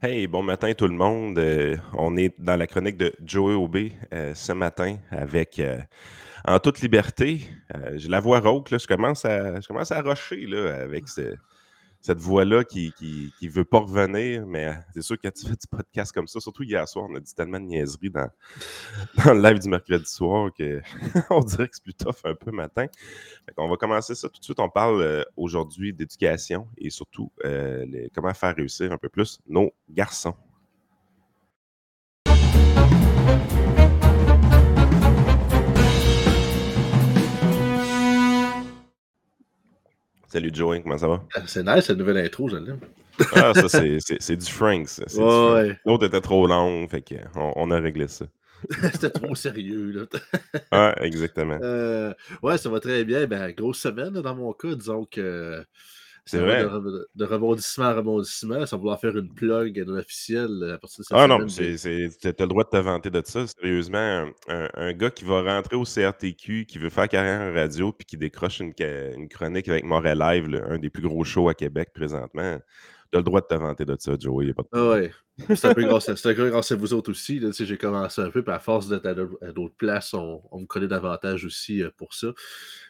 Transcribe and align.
Hey, 0.00 0.28
bon 0.28 0.44
matin 0.44 0.72
tout 0.74 0.86
le 0.86 0.94
monde. 0.94 1.40
Euh, 1.40 1.76
on 1.94 2.16
est 2.16 2.32
dans 2.38 2.54
la 2.54 2.68
chronique 2.68 2.96
de 2.96 3.12
Joey 3.24 3.54
Aubé 3.54 3.94
euh, 4.12 4.32
ce 4.32 4.52
matin 4.52 4.96
avec 5.10 5.58
euh, 5.58 5.80
En 6.46 6.60
toute 6.60 6.80
liberté. 6.80 7.40
J'ai 7.96 8.08
la 8.08 8.20
voix 8.20 8.38
rauque, 8.38 8.70
là, 8.70 8.78
je 8.78 8.86
commence 8.86 9.24
à 9.24 9.60
je 9.60 9.92
à 9.92 10.00
rocher 10.00 10.46
là, 10.46 10.82
avec 10.82 11.08
ce, 11.08 11.34
cette 12.00 12.18
voix-là 12.18 12.64
qui 12.64 12.92
ne 13.42 13.48
veut 13.48 13.64
pas 13.64 13.80
revenir, 13.80 14.46
mais 14.46 14.68
euh, 14.68 14.72
c'est 14.94 15.02
sûr 15.02 15.18
que 15.20 15.28
tu 15.28 15.46
fais 15.46 15.56
du 15.56 15.66
podcast 15.70 16.12
comme 16.12 16.28
ça, 16.28 16.40
surtout 16.40 16.62
hier 16.62 16.86
soir, 16.88 17.06
on 17.10 17.14
a 17.16 17.20
dit 17.20 17.34
tellement 17.34 17.60
de 17.60 17.66
niaiseries 17.66 18.10
dans, 18.10 18.30
dans 19.24 19.34
le 19.34 19.42
live 19.42 19.58
du 19.58 19.68
mercredi 19.68 20.08
soir 20.08 20.50
qu'on 20.56 21.40
dirait 21.40 21.68
que 21.68 21.74
c'est 21.74 21.82
plus 21.82 21.94
tough 21.94 22.20
un 22.24 22.34
peu 22.34 22.50
matin. 22.50 22.86
on 23.56 23.68
va 23.68 23.76
commencer 23.76 24.14
ça 24.14 24.28
tout 24.28 24.38
de 24.38 24.44
suite. 24.44 24.60
On 24.60 24.70
parle 24.70 25.02
euh, 25.02 25.24
aujourd'hui 25.36 25.92
d'éducation 25.92 26.68
et 26.76 26.90
surtout 26.90 27.32
euh, 27.44 28.08
comment 28.14 28.32
faire 28.34 28.54
réussir 28.54 28.92
un 28.92 28.98
peu 28.98 29.08
plus 29.08 29.38
nos 29.46 29.72
garçons. 29.90 30.34
Salut 40.30 40.50
Joey, 40.52 40.82
comment 40.82 40.98
ça 40.98 41.08
va? 41.08 41.24
Ah, 41.34 41.40
c'est 41.46 41.62
nice 41.62 41.86
cette 41.86 41.96
nouvelle 41.96 42.18
intro, 42.18 42.50
je 42.50 42.56
l'aime. 42.56 42.80
ah, 43.34 43.54
ça, 43.54 43.66
c'est 44.20 44.36
du 44.36 44.46
Franks. 44.46 45.00
L'autre 45.16 46.06
était 46.06 46.20
trop 46.20 46.46
long, 46.46 46.86
fait 46.86 47.00
qu'on 47.00 47.52
on 47.56 47.70
a 47.70 47.80
réglé 47.80 48.08
ça. 48.08 48.26
C'était 48.92 49.08
trop 49.08 49.34
sérieux, 49.34 49.92
là. 49.92 50.04
ouais, 50.98 51.06
exactement. 51.06 51.58
Euh, 51.62 52.12
ouais, 52.42 52.58
ça 52.58 52.68
va 52.68 52.78
très 52.78 53.04
bien. 53.04 53.26
Ben, 53.26 53.52
grosse 53.52 53.78
semaine, 53.78 54.12
dans 54.12 54.34
mon 54.34 54.52
cas. 54.52 54.74
Disons 54.74 55.06
que 55.06 55.64
c'est 56.28 56.38
vrai. 56.38 56.64
De, 57.14 57.24
rebondissement 57.24 57.86
à 57.86 57.94
rebondissement, 57.94 58.66
sans 58.66 58.76
vouloir 58.76 59.00
faire 59.00 59.16
une 59.16 59.32
plug 59.32 59.82
non 59.86 59.96
officielle 59.96 60.72
à 60.74 60.78
partir 60.78 61.00
de 61.00 61.04
cette 61.04 61.16
Ah 61.16 61.26
non, 61.26 61.46
tu 61.46 61.62
as 61.62 62.40
le 62.40 62.46
droit 62.46 62.64
de 62.64 62.68
te 62.68 62.76
vanter 62.76 63.10
de 63.10 63.22
ça. 63.24 63.46
Sérieusement, 63.46 64.26
un, 64.48 64.92
gars 64.92 65.10
qui 65.10 65.24
va 65.24 65.42
rentrer 65.42 65.76
au 65.76 65.84
CRTQ, 65.84 66.66
qui 66.66 66.78
veut 66.78 66.90
faire 66.90 67.08
carrière 67.08 67.40
en 67.40 67.54
radio, 67.54 67.92
puis 67.92 68.04
qui 68.04 68.16
décroche 68.16 68.60
une, 68.60 68.74
chronique 69.28 69.68
avec 69.68 69.84
Montréal 69.84 70.18
Live, 70.18 70.64
un 70.68 70.78
des 70.78 70.90
plus 70.90 71.02
gros 71.02 71.24
shows 71.24 71.48
à 71.48 71.54
Québec 71.54 71.90
présentement, 71.94 72.58
as 73.14 73.18
le 73.18 73.22
droit 73.22 73.40
de 73.40 73.46
te 73.46 73.54
vanter 73.54 73.84
de 73.84 73.96
ça, 73.98 74.12
Joey. 74.18 74.52
pas 74.52 74.62
de 74.62 74.68
ah 74.72 74.88
ouais. 74.90 75.12
C'est 75.54 75.66
un 75.66 75.74
peu 75.74 75.84
grâce 75.84 76.08
à, 76.72 76.76
vous 76.76 76.94
autres 76.94 77.10
aussi. 77.10 77.40
J'ai 77.52 77.76
commencé 77.76 78.20
un 78.20 78.30
peu, 78.30 78.42
puis 78.42 78.52
à 78.52 78.58
force 78.58 78.88
d'être 78.88 79.06
à 79.06 79.52
d'autres 79.52 79.74
places, 79.76 80.12
on, 80.14 80.42
on, 80.50 80.60
me 80.60 80.66
connaît 80.66 80.88
davantage 80.88 81.44
aussi 81.44 81.82
euh, 81.82 81.90
pour 81.96 82.12
ça. 82.12 82.28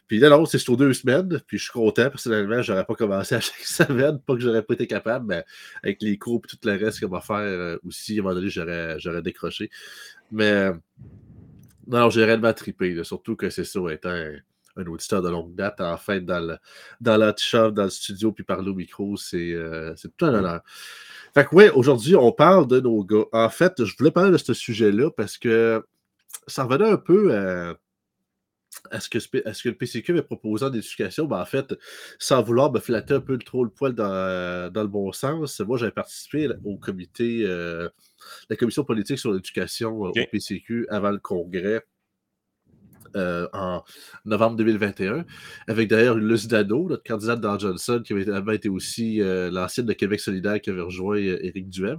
Puis 0.06 0.18
là, 0.18 0.30
non, 0.30 0.46
c'est 0.46 0.58
sur 0.58 0.76
deux 0.76 0.94
semaines, 0.94 1.40
puis 1.46 1.58
je 1.58 1.64
suis 1.64 1.72
content. 1.72 2.08
Personnellement, 2.08 2.62
j'aurais 2.62 2.86
pas 2.86 2.94
commencé 2.94 3.34
à 3.34 3.40
chaque 3.40 3.60
semaine, 3.60 4.18
pas 4.18 4.34
que 4.34 4.40
j'aurais 4.40 4.62
pas 4.62 4.74
été 4.74 4.86
capable, 4.86 5.26
mais 5.26 5.44
avec 5.82 6.00
les 6.00 6.16
cours 6.16 6.40
et 6.44 6.48
tout 6.48 6.58
le 6.64 6.76
reste 6.76 7.00
qu'on 7.00 7.08
va 7.08 7.20
faire 7.20 7.36
euh, 7.36 7.78
aussi, 7.86 8.16
à 8.16 8.20
un 8.20 8.22
moment 8.22 8.34
donné, 8.34 8.48
j'aurais 8.48 9.22
décroché. 9.22 9.70
Mais 10.32 10.50
euh, 10.50 10.72
non, 11.86 12.08
j'ai 12.10 12.24
réellement 12.24 12.52
trippé, 12.54 13.04
surtout 13.04 13.36
que 13.36 13.50
c'est 13.50 13.64
ça, 13.64 13.80
étant 13.90 14.24
un, 14.78 14.86
auditeur 14.86 15.22
de 15.22 15.28
longue 15.28 15.54
date, 15.54 15.80
en 15.80 15.96
fait, 15.96 16.20
dans 16.20 16.40
le, 16.40 16.56
dans 17.00 17.18
dans 17.18 17.84
le 17.84 17.90
studio, 17.90 18.32
puis 18.32 18.44
parler 18.44 18.70
au 18.70 18.74
micro, 18.74 19.16
c'est 19.16 19.52
euh, 19.52 19.94
tout 20.16 20.24
un 20.24 20.34
honneur. 20.34 20.62
Fait 21.34 21.44
que 21.44 21.54
oui, 21.54 21.68
aujourd'hui, 21.68 22.16
on 22.16 22.32
parle 22.32 22.66
de 22.66 22.80
nos 22.80 23.04
gars. 23.04 23.24
En 23.32 23.50
fait, 23.50 23.84
je 23.84 23.96
voulais 23.96 24.10
parler 24.10 24.30
de 24.30 24.38
ce 24.38 24.54
sujet-là 24.54 25.10
parce 25.10 25.38
que 25.38 25.84
ça 26.46 26.64
revenait 26.64 26.90
un 26.90 26.96
peu 26.96 27.34
à 27.34 27.74
est-ce 28.92 29.08
que, 29.08 29.18
est 29.18 29.62
que, 29.62 29.68
le 29.68 29.74
PCQ 29.74 30.12
avait 30.12 30.22
proposé 30.22 30.64
en 30.64 30.72
éducation? 30.72 31.26
Ben, 31.26 31.40
en 31.40 31.44
fait, 31.44 31.74
sans 32.18 32.42
vouloir 32.42 32.72
me 32.72 32.80
flatter 32.80 33.14
un 33.14 33.20
peu 33.20 33.38
trop 33.38 33.64
le 33.64 33.70
poil 33.70 33.94
dans, 33.94 34.70
le 34.74 34.86
bon 34.86 35.12
sens, 35.12 35.60
moi, 35.60 35.78
j'avais 35.78 35.92
participé 35.92 36.48
au 36.64 36.76
comité, 36.76 37.42
euh, 37.44 37.88
la 38.48 38.56
commission 38.56 38.84
politique 38.84 39.18
sur 39.18 39.32
l'éducation 39.32 40.06
euh, 40.06 40.10
au 40.10 40.26
PCQ 40.30 40.86
avant 40.90 41.10
le 41.10 41.18
congrès 41.18 41.84
euh, 43.18 43.48
en 43.52 43.82
novembre 44.24 44.56
2021, 44.56 45.24
avec 45.66 45.88
d'ailleurs 45.88 46.14
Luce 46.14 46.46
Dano, 46.46 46.88
notre 46.88 47.02
candidate 47.02 47.40
dans 47.40 47.58
Johnson, 47.58 48.02
qui 48.04 48.12
avait 48.12 48.56
été 48.56 48.68
aussi 48.68 49.20
euh, 49.20 49.50
l'ancienne 49.50 49.86
de 49.86 49.92
Québec 49.92 50.20
solidaire 50.20 50.60
qui 50.60 50.70
avait 50.70 50.80
rejoint 50.80 51.18
euh, 51.18 51.38
Éric 51.42 51.68
Duhem. 51.68 51.98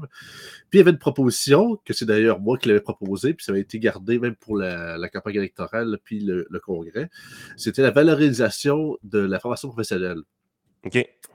Puis 0.69 0.75
il 0.75 0.77
y 0.77 0.81
avait 0.81 0.91
une 0.91 0.97
proposition, 0.97 1.77
que 1.85 1.93
c'est 1.93 2.05
d'ailleurs 2.05 2.39
moi 2.39 2.57
qui 2.57 2.69
l'avais 2.69 2.81
proposée, 2.81 3.33
puis 3.33 3.45
ça 3.45 3.51
avait 3.51 3.61
été 3.61 3.79
gardé 3.79 4.19
même 4.19 4.35
pour 4.35 4.57
la, 4.57 5.09
campagne 5.09 5.35
électorale, 5.35 5.99
puis 6.03 6.19
le, 6.19 6.47
congrès. 6.63 7.09
C'était 7.57 7.81
la 7.81 7.91
valorisation 7.91 8.97
de 9.03 9.19
la 9.19 9.39
formation 9.39 9.69
professionnelle. 9.69 10.21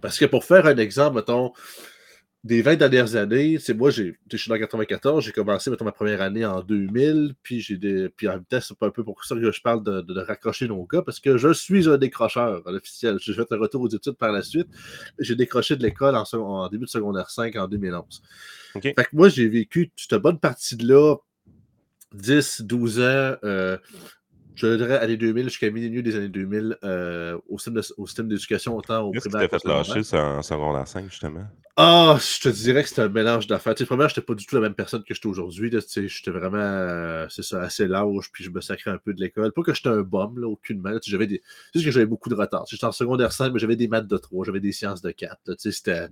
Parce 0.00 0.18
que 0.18 0.24
pour 0.24 0.44
faire 0.44 0.66
un 0.66 0.76
exemple, 0.76 1.16
mettons, 1.16 1.52
des 2.44 2.60
20 2.60 2.76
dernières 2.76 3.16
années, 3.16 3.58
c'est 3.58 3.72
moi, 3.72 3.88
je 3.88 4.12
suis 4.36 4.48
dans 4.50 4.58
94, 4.58 5.24
j'ai 5.24 5.32
commencé 5.32 5.70
ma 5.70 5.92
première 5.92 6.20
année 6.20 6.44
en 6.44 6.60
2000, 6.60 7.34
puis 7.42 7.60
j'ai 7.60 7.78
des. 7.78 8.10
Puis 8.10 8.28
en 8.28 8.32
même 8.32 8.44
temps, 8.44 8.60
c'est 8.60 8.74
un 8.82 8.90
peu 8.90 9.02
pour 9.02 9.24
ça 9.24 9.34
que 9.34 9.50
je 9.50 9.62
parle 9.62 9.82
de, 9.82 10.20
raccrocher 10.20 10.68
nos 10.68 10.84
gars, 10.84 11.00
parce 11.00 11.20
que 11.20 11.38
je 11.38 11.54
suis 11.54 11.88
un 11.88 11.96
décrocheur 11.96 12.62
officiel. 12.66 13.16
J'ai 13.18 13.32
fait 13.32 13.50
un 13.50 13.56
retour 13.56 13.80
aux 13.80 13.88
études 13.88 14.18
par 14.18 14.30
la 14.30 14.42
suite. 14.42 14.68
J'ai 15.18 15.36
décroché 15.36 15.74
de 15.74 15.82
l'école 15.82 16.16
en, 16.16 16.68
début 16.68 16.84
de 16.84 16.90
secondaire 16.90 17.30
5 17.30 17.56
en 17.56 17.66
2011. 17.66 18.22
Fait 18.74 18.92
que 18.92 19.02
moi, 19.14 19.30
j'ai 19.30 19.48
vécu 19.48 19.90
toute 19.96 20.12
une 20.12 20.18
bonne 20.18 20.38
partie 20.38 20.76
de 20.76 20.86
là, 20.86 21.16
10, 22.12 22.60
12 22.60 23.00
ans, 23.00 23.36
euh, 23.44 23.78
je 24.56 24.76
dirais 24.76 24.98
années 24.98 25.16
2000 25.16 25.44
jusqu'à 25.44 25.70
milieu 25.70 26.02
des 26.02 26.16
années 26.16 26.28
2000 26.28 26.78
euh, 26.84 27.38
au 27.48 27.58
système 27.58 28.28
d'éducation 28.28 28.76
autant 28.76 29.02
au 29.02 29.10
primaire. 29.10 29.48
Qu'est-ce 29.48 29.62
que 29.64 29.68
fait 29.68 29.68
lâcher 29.68 30.16
en 30.16 30.42
secondaire 30.42 30.86
5 30.86 31.10
justement? 31.10 31.46
Ah, 31.76 32.16
je 32.20 32.40
te 32.40 32.48
dirais 32.48 32.84
que 32.84 32.88
c'était 32.88 33.02
un 33.02 33.08
mélange 33.08 33.48
d'affaires. 33.48 33.74
Tu 33.74 33.82
sais, 33.82 33.86
premièrement, 33.86 34.08
je 34.08 34.12
n'étais 34.14 34.24
pas 34.24 34.34
du 34.36 34.46
tout 34.46 34.54
la 34.54 34.60
même 34.60 34.74
personne 34.74 35.02
que 35.02 35.12
je 35.12 35.18
suis 35.18 35.28
aujourd'hui. 35.28 35.70
Tu 35.70 35.80
sais, 35.80 36.06
j'étais 36.06 36.30
vraiment, 36.30 36.58
euh, 36.58 37.26
c'est 37.28 37.42
ça, 37.42 37.62
assez 37.62 37.88
lâche, 37.88 38.30
puis 38.32 38.44
je 38.44 38.50
me 38.50 38.60
sacrais 38.60 38.92
un 38.92 38.98
peu 38.98 39.12
de 39.12 39.20
l'école. 39.20 39.50
Pas 39.50 39.62
que 39.62 39.74
j'étais 39.74 39.88
un 39.88 40.02
bum, 40.02 40.38
là, 40.38 40.46
aucunement. 40.46 40.96
Tu 41.00 41.10
j'avais 41.10 41.26
des... 41.26 41.42
C'est 41.72 41.80
juste 41.80 41.86
que 41.86 41.90
j'avais 41.90 42.06
beaucoup 42.06 42.28
de 42.28 42.36
retard. 42.36 42.64
J'étais 42.70 42.84
en 42.84 42.92
secondaire 42.92 43.32
5, 43.32 43.52
mais 43.52 43.58
j'avais 43.58 43.74
des 43.74 43.88
maths 43.88 44.06
de 44.06 44.16
3, 44.16 44.44
j'avais 44.46 44.60
des 44.60 44.70
sciences 44.70 45.02
de 45.02 45.10
4. 45.10 45.36
tu 45.46 45.52
sais, 45.58 45.72
c'était... 45.72 46.06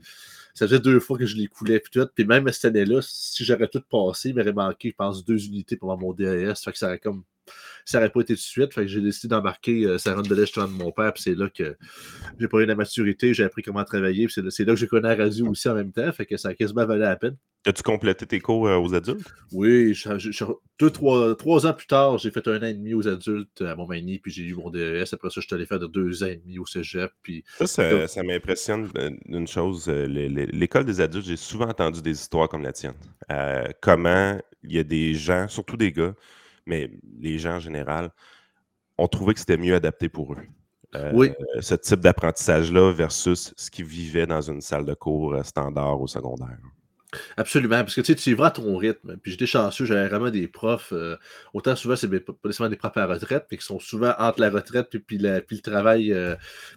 Ça 0.55 0.67
faisait 0.67 0.81
deux 0.81 0.99
fois 0.99 1.17
que 1.17 1.27
je 1.27 1.37
les 1.37 1.47
coulais, 1.47 1.79
puis 1.79 1.93
tout. 1.93 2.09
Puis 2.13 2.25
même 2.25 2.49
cette 2.49 2.65
année-là, 2.65 3.01
si 3.01 3.45
j'aurais 3.45 3.69
tout 3.69 3.83
passé, 3.89 4.31
il 4.31 4.35
m'aurait 4.35 4.53
manqué, 4.53 4.91
je 4.91 4.97
pense, 4.97 5.25
deux 5.25 5.47
unités 5.47 5.77
pour 5.77 5.93
avoir 5.93 6.09
mon 6.09 6.13
DAS. 6.13 6.61
Fait 6.63 6.73
que 6.73 6.79
ça 6.79 6.89
aurait 6.89 6.99
comme 6.99 7.23
ça 7.85 7.99
n'aurait 7.99 8.11
pas 8.11 8.21
été 8.21 8.35
tout 8.35 8.39
de 8.39 8.45
suite. 8.45 8.75
Fait 8.75 8.83
que 8.83 8.87
j'ai 8.87 9.01
décidé 9.01 9.29
d'embarquer 9.29 9.85
euh, 9.85 9.99
Sarah 9.99 10.23
de 10.23 10.35
l'Est 10.35 10.59
de 10.59 10.67
mon 10.67 10.93
père. 10.93 11.13
Puis 11.13 11.23
c'est 11.25 11.35
là 11.35 11.49
que 11.49 11.77
j'ai 12.39 12.49
pas 12.49 12.59
eu 12.59 12.67
la 12.67 12.75
maturité, 12.75 13.35
j'ai 13.35 13.45
appris 13.45 13.63
comment 13.63 13.85
travailler. 13.85 14.27
Puis 14.27 14.43
c'est 14.51 14.65
là, 14.65 14.75
que 14.75 14.79
j'ai 14.79 14.87
connu 14.87 15.03
la 15.03 15.15
radio 15.15 15.49
aussi 15.49 15.69
en 15.69 15.75
même 15.75 15.93
temps. 15.93 16.11
Fait 16.13 16.27
que 16.27 16.37
ça 16.37 16.49
a 16.49 16.55
quasiment 16.55 16.87
valu 16.87 17.01
la 17.01 17.17
peine. 17.17 17.37
As-tu 17.65 17.85
complété 17.85 18.27
tes 18.27 18.41
cours 18.41 18.67
euh, 18.67 18.77
aux 18.77 18.93
adultes? 18.93 19.33
Oui, 19.53 19.97
deux, 20.81 20.91
trois, 20.91 21.37
trois, 21.37 21.65
ans 21.65 21.73
plus 21.73 21.87
tard, 21.87 22.19
j'ai 22.19 22.33
fait 22.33 22.49
un 22.49 22.59
an 22.59 22.67
et 22.67 22.75
demi 22.75 22.93
aux 22.93 23.07
adultes 23.07 23.63
à 23.63 23.77
Montmagny, 23.77 24.19
puis 24.19 24.33
j'ai 24.33 24.43
eu 24.43 24.55
mon 24.55 24.69
DES. 24.69 25.05
Après 25.13 25.31
ça, 25.31 25.41
je 25.41 25.47
suis 25.47 25.55
allé 25.55 25.65
faire 25.65 25.79
de 25.79 25.87
deux 25.87 26.25
ans 26.25 26.27
et 26.27 26.37
demi 26.37 26.59
au 26.59 26.67
cégep. 26.67 27.13
Puis... 27.23 27.45
Ça, 27.65 28.09
ça, 28.09 28.23
m'impressionne 28.25 28.91
euh, 28.99 29.11
d'une 29.27 29.47
chose. 29.47 29.89
L'école 29.89 30.85
des 30.85 31.01
adultes, 31.01 31.27
j'ai 31.27 31.37
souvent 31.37 31.69
entendu 31.69 32.03
des 32.03 32.21
histoires 32.21 32.49
comme 32.49 32.63
la 32.63 32.73
tienne. 32.73 32.95
comment 33.81 34.41
il 34.65 34.73
y 34.73 34.79
a 34.79 34.85
des 34.85 35.15
gens, 35.15 35.47
surtout 35.49 35.77
des 35.77 35.93
gars, 35.93 36.15
mais 36.67 36.91
les 37.19 37.39
gens 37.39 37.57
en 37.57 37.61
général 37.61 38.11
ont 38.99 39.09
trouvé 39.09 39.35
que 39.35 39.41
c'était 39.41 39.57
mieux 39.57 39.75
adapté 39.75 40.09
pour 40.09 40.35
eux. 40.35 40.39
oui. 41.15 41.31
Euh, 41.57 41.61
ce 41.61 41.75
type 41.75 42.01
d'apprentissage-là 42.01 42.93
versus 42.93 43.55
ce 43.57 43.71
qu'ils 43.71 43.87
vivaient 43.87 44.27
dans 44.27 44.43
une 44.43 44.61
salle 44.61 44.85
de 44.85 44.95
cours 44.95 45.35
euh, 45.35 45.43
standard 45.43 46.01
au 46.01 46.07
secondaire. 46.07 46.59
Absolument, 47.37 47.81
parce 47.81 47.95
que 47.95 48.01
tu 48.01 48.07
sais, 48.07 48.15
tu 48.15 48.35
vas 48.35 48.47
à 48.47 48.51
ton 48.51 48.75
rythme. 48.77 49.19
Puis 49.19 49.33
j'étais 49.33 49.45
chanceux, 49.47 49.85
j'avais 49.85 50.09
vraiment 50.09 50.31
des 50.31 50.49
profs. 50.49 50.93
Euh, 50.93 51.17
autant 51.53 51.77
souvent, 51.77 51.95
c'est 51.95 52.09
pas 52.09 52.33
nécessairement 52.45 52.71
des 52.71 52.77
profs 52.77 52.97
à 52.97 53.01
la 53.01 53.15
retraite, 53.15 53.47
mais 53.51 53.59
qui 53.59 53.67
sont 53.67 53.79
souvent 53.79 54.15
entre 54.19 54.41
la 54.41 54.49
retraite 54.49 54.89
puis, 54.89 54.99
puis, 54.99 55.19
le 55.19 55.61
travail 55.61 56.15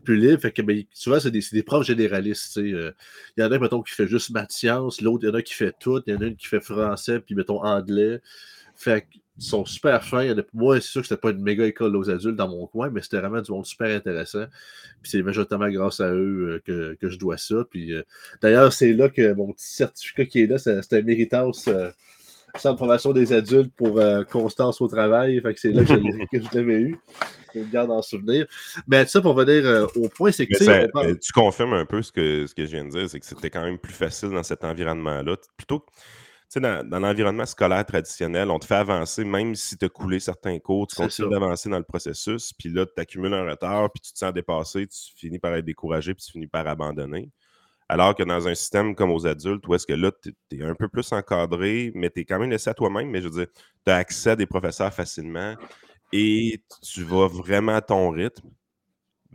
plus 0.04 0.18
libre. 0.18 0.42
Fait 0.42 0.52
que 0.52 0.62
ben, 0.62 0.84
souvent, 0.92 1.22
c'est 1.22 1.32
des, 1.32 1.44
des, 1.54 1.64
profs 1.64 1.86
généralistes. 1.86 2.58
Il 2.58 2.94
y 3.38 3.44
en 3.44 3.52
a, 3.52 3.60
mettons, 3.60 3.82
qui 3.82 3.94
fait 3.94 4.08
juste 4.08 4.32
maths 4.32 4.52
sciences, 4.52 5.00
l'autre, 5.00 5.24
il 5.24 5.30
y 5.30 5.32
en 5.32 5.36
a 5.36 5.42
qui 5.42 5.54
fait 5.54 5.74
tout, 5.80 6.02
il 6.06 6.14
y 6.14 6.18
en 6.18 6.22
a 6.22 6.26
une 6.26 6.36
qui 6.36 6.48
fait 6.48 6.62
français, 6.62 7.22
puis 7.22 7.34
mettons 7.34 7.64
anglais. 7.64 8.22
Fait 8.76 9.02
que 9.02 9.18
ils 9.38 9.44
sont 9.44 9.66
super 9.66 10.04
fins. 10.04 10.34
Moi, 10.54 10.80
c'est 10.80 10.88
sûr 10.88 11.02
que 11.02 11.08
c'était 11.08 11.20
pas 11.20 11.32
une 11.32 11.42
méga 11.42 11.66
école 11.66 11.96
aux 11.96 12.10
adultes 12.10 12.38
dans 12.38 12.48
mon 12.48 12.68
coin, 12.68 12.90
mais 12.90 13.02
c'était 13.02 13.20
vraiment 13.20 13.42
du 13.42 13.52
monde 13.52 13.66
super 13.66 13.94
intéressant. 13.94 14.46
Puis 15.02 15.12
c'est 15.12 15.22
majoritairement 15.24 15.70
grâce 15.70 16.00
à 16.00 16.10
eux 16.14 16.62
euh, 16.70 16.96
que, 17.00 17.10
je 17.10 17.18
dois 17.18 17.38
ça. 17.38 17.66
Puis 17.70 17.94
euh, 17.94 18.04
d'ailleurs, 18.42 18.72
c'est 18.72 18.94
là 18.94 19.10
que 19.10 19.34
mon 19.34 19.52
petit 19.52 19.74
certificat 19.74 20.26
qui 20.26 20.42
est 20.42 20.48
là, 20.48 20.58
c'est 20.58 20.94
un 20.94 21.02
méritage 21.02 21.56
euh, 21.68 21.92
centre 22.58 22.76
de 22.76 22.80
formation 22.80 23.12
des 23.12 23.34
adultes 23.34 23.74
pour 23.76 24.02
constance 24.32 24.80
au 24.80 24.88
travail. 24.88 25.42
Fait 25.42 25.54
que 25.54 25.60
c'est 25.60 25.74
là 25.74 25.84
que 25.84 25.96
je, 26.40 26.56
l'avais 26.56 26.80
eu. 26.80 26.98
Je 27.54 27.60
me 27.60 27.66
garde 27.66 27.92
en 27.92 28.02
souvenir. 28.02 28.46
Mais 28.88 29.06
ça, 29.06 29.20
pour 29.20 29.34
venir 29.34 29.90
au 29.96 30.08
point, 30.08 30.32
c'est 30.32 30.48
que. 30.48 31.16
Tu 31.16 31.34
confirmes 31.34 31.74
un 31.74 31.86
peu 31.86 32.02
ce 32.02 32.14
que, 32.14 32.48
ce 32.48 32.56
que 32.56 32.66
je 32.66 32.72
viens 32.72 32.86
de 32.86 32.92
dire, 32.92 33.10
c'est 33.10 33.20
que 33.20 33.26
c'était 33.26 33.50
quand 33.50 33.64
même 33.64 33.80
plus 33.80 33.94
facile 33.94 34.30
dans 34.30 34.44
cet 34.44 34.64
environnement-là. 34.64 35.36
Plutôt 35.58 35.80
que 35.80 35.92
dans, 36.56 36.88
dans 36.88 37.00
l'environnement 37.00 37.46
scolaire 37.46 37.86
traditionnel, 37.86 38.50
on 38.50 38.60
te 38.60 38.66
fait 38.66 38.76
avancer, 38.76 39.24
même 39.24 39.56
si 39.56 39.78
tu 39.78 39.86
as 39.86 39.90
coulé 39.90 40.20
certains 40.20 40.60
cours, 40.60 40.88
tu 40.88 40.96
continues 40.96 41.30
d'avancer 41.30 41.70
dans 41.70 41.78
le 41.78 41.84
processus, 41.84 42.54
puis 42.54 42.70
là, 42.70 42.86
tu 42.86 43.02
accumules 43.02 43.34
un 43.34 43.50
retard, 43.50 43.92
puis 43.92 44.02
tu 44.02 44.14
te 44.14 44.18
sens 44.18 44.34
dépassé, 44.34 44.88
tu 44.88 44.98
finis 45.16 45.40
par 45.40 45.54
être 45.56 45.66
découragé, 45.66 46.14
puis 46.14 46.24
tu 46.26 46.32
finis 46.32 46.48
par 46.48 46.68
abandonner. 46.68 47.30
Alors 47.88 48.16
que 48.16 48.24
dans 48.24 48.48
un 48.48 48.56
système 48.56 48.96
comme 48.96 49.12
aux 49.12 49.28
adultes, 49.28 49.68
où 49.68 49.76
est-ce 49.76 49.86
que 49.86 49.94
là, 49.94 50.12
tu 50.12 50.34
es, 50.52 50.64
un 50.64 50.76
peu 50.76 50.88
plus 50.88 51.12
encadré, 51.12 51.92
mais 51.94 52.10
tu 52.10 52.22
es 52.22 52.26
quand 52.26 52.40
même 52.40 52.50
laissé 52.50 52.70
à 52.70 52.74
toi-même, 52.74 53.10
mais 53.10 53.22
je 53.22 53.28
veux 53.28 53.46
dire, 53.46 53.48
tu 53.86 53.92
as 53.92 53.98
accès 53.98 54.32
à 54.32 54.36
des 54.36 54.48
professeurs 54.48 54.94
facilement 54.94 55.56
et 56.12 56.62
tu 56.82 57.04
vas 57.04 57.28
vraiment 57.28 57.76
à 57.76 57.82
ton 57.82 58.10
rythme, 58.10 58.50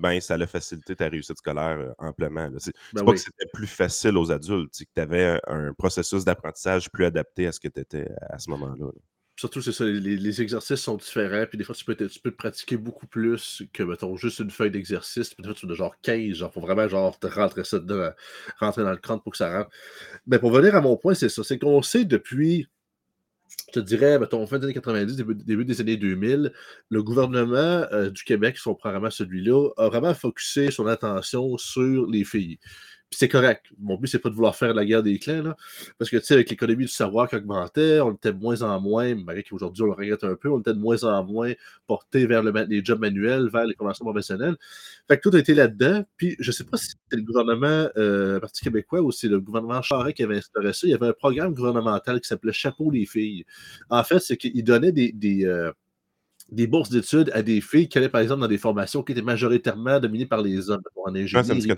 ben 0.01 0.21
ça 0.21 0.35
a 0.35 0.47
facilité 0.47 0.97
ta 0.97 1.09
réussite 1.09 1.39
scolaire 1.39 1.79
euh, 1.79 1.93
amplement. 1.99 2.49
C'est 2.59 2.75
ben 2.93 3.05
pas 3.05 3.13
que 3.13 3.19
c'était 3.19 3.47
plus 3.53 3.67
facile 3.67 4.17
aux 4.17 4.31
adultes, 4.33 4.71
c'est 4.73 4.85
que 4.85 4.91
tu 4.95 5.01
avais 5.01 5.41
un, 5.47 5.73
processus 5.75 6.25
d'apprentissage 6.25 6.91
plus 6.91 7.05
adapté 7.05 7.47
à 7.47 7.53
ce 7.53 7.61
que 7.61 7.69
tu 7.69 7.81
étais 7.81 8.09
à 8.29 8.39
ce 8.39 8.51
moment-là. 8.51 8.91
Surtout, 9.37 9.63
c'est 9.63 9.73
ça, 9.73 9.85
les, 9.87 10.43
exercices 10.43 10.81
sont 10.81 10.97
différents, 10.97 11.47
puis 11.47 11.57
des 11.57 11.65
fois, 11.65 11.75
tu 11.75 11.85
peux, 11.87 11.97
tu 11.97 12.21
peux 12.21 12.31
pratiquer 12.31 12.77
beaucoup 12.77 13.07
plus 13.07 13.63
que, 13.73 13.83
mettons, 13.83 14.15
juste 14.15 14.41
une 14.41 14.51
feuille 14.51 14.71
d'exercice, 14.71 15.33
puis 15.33 15.43
des 15.43 15.49
fois, 15.49 15.55
tu 15.55 15.71
as 15.71 15.75
genre 15.75 15.95
15, 16.03 16.35
genre, 16.35 16.53
faut 16.53 16.61
vraiment, 16.61 16.87
genre, 16.89 17.19
te 17.19 17.27
rentrer 17.27 17.65
ça 17.65 17.79
dedans, 17.79 18.11
rentrer 18.59 18.83
dans 18.83 18.91
le 18.91 18.99
crâne 18.99 19.21
pour 19.23 19.33
que 19.33 19.39
ça 19.39 19.51
rentre. 19.51 19.71
Mais 20.27 20.39
pour 20.39 20.51
venir 20.51 20.75
à 20.75 20.83
mon 20.83 20.99
point, 20.99 21.15
c'est 21.15 21.31
ça, 21.31 21.43
c'est 21.43 21.59
qu'on 21.59 21.81
sait 21.81 22.05
depuis, 22.05 22.69
je 23.69 23.73
te 23.73 23.81
dirais, 23.81 24.19
mettons, 24.19 24.47
fin 24.47 24.59
des 24.59 24.65
années 24.65 24.75
90, 24.75 25.17
début, 25.17 25.65
des 25.65 25.81
années 25.81 25.97
2000, 25.97 26.53
le 26.89 27.03
gouvernement 27.03 27.87
euh, 27.93 28.11
du 28.11 28.25
Québec, 28.25 28.59
son 28.59 28.75
programme 28.75 29.11
celui-là, 29.11 29.71
a 29.77 29.89
vraiment 29.89 30.15
focusé 30.15 30.71
son 30.71 30.87
attention 30.87 31.57
sur 31.59 32.07
les 32.07 32.25
filles 32.25 32.59
c'est 33.11 33.29
correct. 33.29 33.67
Mon 33.79 33.97
but, 33.97 34.07
c'est 34.07 34.19
pas 34.19 34.31
de 34.31 34.35
vouloir 34.35 34.55
faire 34.55 34.73
la 34.73 34.85
guerre 34.85 35.03
des 35.03 35.19
clans, 35.19 35.43
là, 35.43 35.57
parce 35.99 36.11
que, 36.11 36.17
tu 36.17 36.25
sais, 36.25 36.35
avec 36.35 36.49
l'économie 36.49 36.85
du 36.85 36.91
savoir 36.91 37.29
qui 37.29 37.37
augmentait, 37.37 38.01
on 38.01 38.13
était 38.13 38.33
de 38.33 38.39
moins 38.39 38.63
en 38.63 38.81
moins, 38.81 39.15
malgré 39.15 39.43
qu'aujourd'hui, 39.43 39.83
on 39.83 39.87
le 39.87 39.93
regrette 39.93 40.25
un 40.25 40.37
peu, 40.37 40.49
on 40.49 40.61
était 40.61 40.75
de 40.75 40.79
moins 40.79 41.03
en 41.03 41.25
moins 41.25 41.53
porté 41.87 42.27
vers 42.27 42.43
le, 42.43 42.53
les 42.69 42.85
jobs 42.85 43.01
manuels, 43.01 43.49
vers 43.53 43.67
les 43.67 43.75
conventions 43.75 44.05
professionnelles. 44.05 44.57
Fait 45.09 45.19
que 45.19 45.29
tout 45.29 45.35
a 45.35 45.41
été 45.41 45.55
là-dedans. 45.55 46.05
Puis, 46.17 46.37
je 46.39 46.53
sais 46.53 46.65
pas 46.65 46.77
si 46.77 46.91
c'était 46.91 47.17
le 47.17 47.23
gouvernement 47.23 47.89
euh, 47.97 48.39
Parti 48.39 48.63
québécois 48.63 49.01
ou 49.01 49.11
si 49.11 49.21
c'est 49.21 49.29
le 49.29 49.41
gouvernement 49.41 49.83
Charest 49.83 50.17
qui 50.17 50.23
avait 50.23 50.39
instauré 50.39 50.73
ça. 50.73 50.87
Il 50.87 50.91
y 50.91 50.95
avait 50.95 51.09
un 51.09 51.13
programme 51.13 51.53
gouvernemental 51.53 52.21
qui 52.21 52.29
s'appelait 52.29 52.53
Chapeau 52.53 52.91
les 52.91 53.07
filles. 53.07 53.45
En 53.89 54.05
fait, 54.05 54.21
c'est 54.21 54.37
qu'il 54.37 54.63
donnait 54.63 54.93
des, 54.93 55.11
des 55.13 55.47
euh, 55.47 55.73
des 56.53 56.67
bourses 56.67 56.91
d'études 56.91 57.31
à 57.33 57.43
des 57.43 57.61
filles 57.61 57.89
qui 57.89 57.99
allaient, 57.99 58.09
par 58.09 58.21
exemple, 58.21 58.41
dans 58.41 58.49
des 58.49 58.59
formations 58.59 59.03
qui 59.03 59.13
étaient 59.13 59.23
majoritairement 59.23 60.01
dominées 60.01 60.27
par 60.27 60.43
les 60.43 60.71
hommes, 60.71 60.83
en 61.05 61.15
ingénierie, 61.15 61.73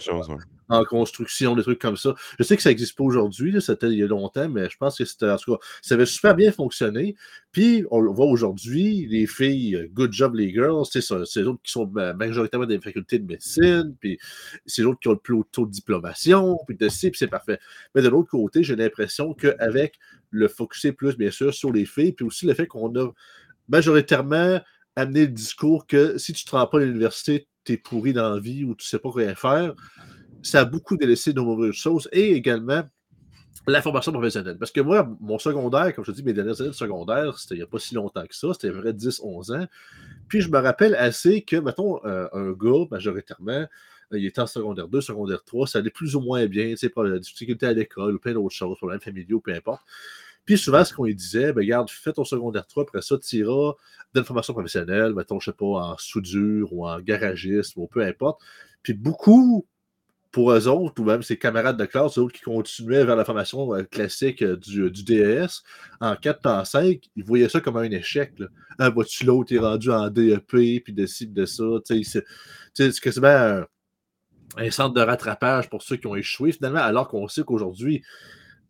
en 0.69 0.85
construction, 0.85 1.55
des 1.55 1.63
trucs 1.63 1.79
comme 1.79 1.97
ça. 1.97 2.15
Je 2.39 2.45
sais 2.45 2.57
que 2.57 2.63
ça 2.63 2.71
n'existe 2.71 2.97
pas 2.97 3.05
aujourd'hui, 3.05 3.61
c'était 3.61 3.89
il 3.89 3.99
y 3.99 4.03
a 4.03 4.07
longtemps, 4.07 4.49
mais 4.49 4.71
je 4.71 4.77
pense 4.77 4.97
que 4.97 5.05
c'était, 5.05 5.31
en 5.31 5.37
tout 5.37 5.55
cas, 5.55 5.61
ça 5.83 5.95
avait 5.95 6.07
super 6.07 6.35
bien 6.35 6.51
fonctionné. 6.53 7.15
Puis, 7.53 7.85
on 7.91 8.01
le 8.01 8.11
voit 8.11 8.27
aujourd'hui, 8.27 9.07
les 9.11 9.27
filles, 9.27 9.91
good 9.93 10.13
job 10.13 10.35
les 10.35 10.51
girls, 10.51 10.87
c'est 10.91 11.01
les 11.01 11.47
autres 11.47 11.61
qui 11.63 11.73
sont 11.73 11.87
majoritairement 11.87 12.67
des 12.67 12.81
facultés 12.81 13.19
de 13.19 13.27
médecine, 13.27 13.95
puis 14.01 14.19
c'est 14.65 14.83
les 14.83 14.89
autres 14.89 15.01
qui 15.01 15.09
ont 15.09 15.13
le 15.13 15.19
plus 15.19 15.35
haut 15.35 15.47
taux 15.51 15.67
de 15.67 15.71
diplomation, 15.71 16.59
puis 16.67 16.77
de 16.77 16.89
ci, 16.89 17.11
puis 17.11 17.19
c'est 17.19 17.29
parfait. 17.29 17.59
Mais 17.95 18.01
de 18.01 18.09
l'autre 18.09 18.31
côté, 18.31 18.63
j'ai 18.63 18.77
l'impression 18.77 19.35
qu'avec 19.35 19.99
le 20.31 20.49
focuser 20.49 20.93
plus, 20.93 21.19
bien 21.19 21.31
sûr, 21.31 21.53
sur 21.53 21.71
les 21.71 21.85
filles, 21.85 22.13
puis 22.13 22.25
aussi 22.25 22.47
le 22.47 22.55
fait 22.55 22.67
qu'on 22.67 22.99
a 22.99 23.13
majoritairement 23.73 24.61
amener 24.95 25.23
le 25.23 25.33
discours 25.33 25.87
que 25.87 26.19
si 26.19 26.33
tu 26.33 26.45
ne 26.47 26.51
te 26.51 26.57
rends 26.57 26.67
pas 26.67 26.79
à 26.79 26.85
l'université, 26.85 27.49
tu 27.65 27.73
es 27.73 27.77
pourri 27.79 28.13
dans 28.13 28.35
la 28.35 28.41
vie 28.41 28.65
ou 28.65 28.75
tu 28.75 28.85
ne 28.85 28.89
sais 28.89 28.99
pas 28.99 29.11
quoi 29.11 29.35
faire. 29.35 29.75
Ça 30.43 30.61
a 30.61 30.65
beaucoup 30.65 30.97
délaissé 30.97 31.33
de 31.33 31.41
mauvaises 31.41 31.75
choses 31.75 32.09
et 32.13 32.33
également 32.33 32.83
la 33.67 33.81
formation 33.81 34.13
professionnelle. 34.13 34.59
Parce 34.59 34.73
que 34.73 34.81
moi, 34.81 35.09
mon 35.21 35.39
secondaire, 35.39 35.95
comme 35.95 36.05
je 36.05 36.11
te 36.11 36.17
dis, 36.17 36.23
mes 36.23 36.33
dernières 36.33 36.61
années 36.61 36.71
de 36.71 36.75
secondaire, 36.75 37.39
c'était 37.39 37.55
il 37.55 37.59
n'y 37.59 37.63
a 37.63 37.67
pas 37.67 37.79
si 37.79 37.95
longtemps 37.95 38.27
que 38.27 38.35
ça, 38.35 38.49
c'était 38.53 38.71
vrai 38.71 38.93
10-11 38.93 39.57
ans. 39.57 39.67
Puis 40.29 40.41
je 40.41 40.51
me 40.51 40.59
rappelle 40.59 40.95
assez 40.97 41.43
que, 41.43 41.57
mettons, 41.57 42.05
euh, 42.05 42.29
un 42.33 42.53
gars, 42.53 42.87
majoritairement, 42.91 43.53
euh, 44.13 44.19
il 44.19 44.27
était 44.27 44.41
en 44.41 44.47
secondaire 44.47 44.89
2, 44.89 45.01
secondaire 45.01 45.45
3, 45.45 45.67
ça 45.67 45.79
allait 45.79 45.91
plus 45.91 46.17
ou 46.17 46.21
moins 46.21 46.45
bien, 46.47 46.71
tu 46.71 46.77
sais, 46.77 46.93
la 46.97 47.19
difficulté 47.19 47.67
à 47.67 47.73
l'école 47.73 48.17
ou 48.17 48.19
plein 48.19 48.33
d'autres 48.33 48.55
choses, 48.55 48.77
problèmes 48.77 49.01
familiaux, 49.01 49.41
peu 49.41 49.55
importe. 49.55 49.83
Puis 50.45 50.59
souvent, 50.59 50.85
ce 50.85 50.93
qu'on 50.93 51.05
lui 51.05 51.15
disait, 51.15 51.53
ben, 51.53 51.61
regarde, 51.61 51.89
fais 51.91 52.13
ton 52.13 52.25
secondaire 52.25 52.67
3, 52.67 52.85
après 52.85 53.03
ça, 53.03 53.17
tu 53.19 53.37
iras 53.37 53.75
d'une 54.15 54.25
formation 54.25 54.53
professionnelle, 54.53 55.15
mettons, 55.15 55.41
je 55.41 55.51
sais 55.51 55.57
pas, 55.57 55.67
en 55.67 55.97
soudure 55.99 56.73
ou 56.73 56.87
en 56.87 57.01
garagiste 57.01 57.75
ou 57.77 57.87
peu 57.87 58.05
importe. 58.05 58.41
Puis 58.83 58.95
beaucoup, 58.95 59.67
pour 60.33 60.51
eux 60.53 60.67
autres, 60.67 61.01
ou 61.01 61.05
même 61.05 61.23
ses 61.23 61.39
camarades 61.39 61.77
de 61.77 61.85
classe, 61.85 62.19
eux 62.19 62.27
qui 62.33 62.41
continuaient 62.41 63.05
vers 63.05 63.17
la 63.17 63.25
formation 63.25 63.75
euh, 63.75 63.83
classique 63.85 64.43
euh, 64.43 64.57
du, 64.57 64.91
du, 64.91 65.05
DES, 65.05 65.63
en 66.01 66.17
4 66.17 66.47
en 66.47 66.65
5, 66.65 67.01
ils 67.15 67.25
voyaient 67.25 67.51
ça 67.51 67.61
comme 67.61 67.77
un 67.77 67.91
échec. 67.91 68.33
Là. 68.39 68.47
Un 68.79 68.89
vois-tu 68.91 69.25
l'autre 69.27 69.55
est 69.55 69.59
rendu 69.59 69.91
en 69.91 70.09
DEP, 70.09 70.83
puis 70.83 70.93
de 70.93 71.07
ci, 71.07 71.27
de 71.27 71.45
ça. 71.45 71.65
C'est 71.85 73.01
quasiment 73.01 73.63
un 74.57 74.71
centre 74.71 74.95
de 74.95 75.01
rattrapage 75.01 75.69
pour 75.69 75.83
ceux 75.83 75.97
qui 75.97 76.07
ont 76.07 76.17
échoué, 76.17 76.53
finalement, 76.53 76.81
alors 76.81 77.09
qu'on 77.09 77.29
sait 77.29 77.43
qu'aujourd'hui, 77.43 78.03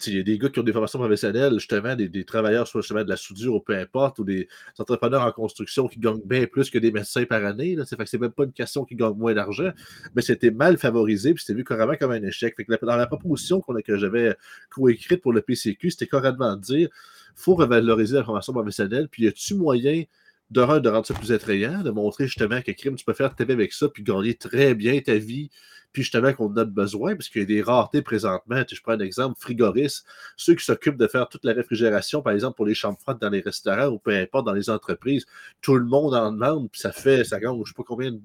il 0.07 0.17
y 0.17 0.21
a 0.21 0.23
des 0.23 0.39
gars 0.39 0.49
qui 0.49 0.59
ont 0.59 0.63
des 0.63 0.73
formations 0.73 0.99
professionnelles, 0.99 1.55
justement, 1.55 1.95
des, 1.95 2.25
travailleurs, 2.25 2.67
soit 2.67 2.81
justement 2.81 3.05
de 3.05 3.09
la 3.09 3.17
soudure 3.17 3.55
ou 3.55 3.61
peu 3.61 3.77
importe, 3.77 4.19
ou 4.19 4.25
des 4.25 4.49
entrepreneurs 4.79 5.23
en 5.23 5.33
construction 5.33 5.89
qui 5.89 5.99
gagnent 5.99 6.23
bien 6.25 6.47
plus 6.47 6.71
que 6.71 6.79
des 6.79 6.93
médecins 6.93 7.25
par 7.25 7.45
année. 7.45 7.75
Là. 7.77 7.85
Fait 7.85 7.97
que 7.97 8.07
c'est 8.07 8.19
même 8.19 8.33
pas 8.33 8.45
une 8.45 8.53
question 8.53 8.85
qui 8.85 8.97
gagnent 8.97 9.17
moins 9.17 9.35
d'argent, 9.35 9.71
mais 10.15 10.23
c'était 10.23 10.51
mal 10.51 10.79
favorisé, 10.79 11.35
puis 11.35 11.45
c'était 11.45 11.57
vu 11.57 11.65
carrément 11.65 11.95
comme 11.97 12.13
un 12.13 12.23
échec. 12.23 12.57
Dans 12.83 12.97
la 12.97 13.07
proposition 13.07 13.61
que 13.61 13.97
j'avais 13.97 14.37
coécrite 14.71 15.23
pour 15.23 15.33
le 15.33 15.43
PCQ, 15.43 15.91
c'était 15.91 16.07
carrément 16.07 16.57
de 16.57 16.61
dire 16.61 16.89
faut 17.35 17.55
revaloriser 17.55 18.17
la 18.17 18.25
formation 18.25 18.53
professionnelle, 18.53 19.09
puis 19.09 19.25
y 19.25 19.29
a-tu 19.29 19.55
moyen 19.55 20.05
de, 20.53 20.79
de 20.79 20.89
rendre 20.89 21.07
ça 21.07 21.15
plus 21.15 21.33
attrayant, 21.33 21.83
de 21.83 21.91
montrer 21.91 22.27
justement 22.27 22.61
que 22.61 22.73
crime, 22.73 22.97
tu 22.97 23.05
peux 23.05 23.15
faire 23.15 23.35
ta 23.35 23.45
vie 23.45 23.53
avec 23.53 23.73
ça, 23.73 23.89
puis 23.89 24.03
gagner 24.03 24.35
très 24.35 24.75
bien 24.75 25.01
ta 25.01 25.15
vie, 25.15 25.51
puis 25.93 26.03
justement 26.03 26.33
qu'on 26.33 26.55
a 26.57 26.65
besoin, 26.65 27.15
parce 27.15 27.29
qu'il 27.29 27.43
y 27.43 27.45
a 27.45 27.47
des 27.47 27.63
raretés 27.63 28.03
présentement. 28.03 28.63
Je 28.71 28.81
prends 28.83 28.93
un 28.93 29.01
exemple, 29.01 29.39
frigoristes, 29.39 30.07
ceux 30.37 30.55
qui 30.55 30.65
s'occupent 30.65 30.97
de 30.97 31.07
faire 31.07 31.29
toute 31.29 31.45
la 31.45 31.53
réfrigération, 31.53 32.23
par 32.23 32.33
exemple, 32.33 32.57
pour 32.57 32.67
les 32.67 32.75
chambres 32.75 32.99
froides 33.01 33.19
dans 33.21 33.31
les 33.31 33.41
restaurants 33.41 33.89
ou 33.89 33.99
peu 33.99 34.15
importe 34.15 34.47
dans 34.47 34.55
les 34.55 34.71
entreprises, 34.71 35.27
tout 35.61 35.77
le 35.77 35.85
monde 35.85 36.15
en 36.15 36.33
demande, 36.33 36.71
puis 36.71 36.81
ça 36.81 36.93
fait, 36.93 37.25
ça 37.25 37.41
gagne, 37.41 37.55
je 37.55 37.61
ne 37.61 37.65
sais 37.65 37.75
pas 37.77 37.85
combien, 37.87 38.13
de 38.13 38.21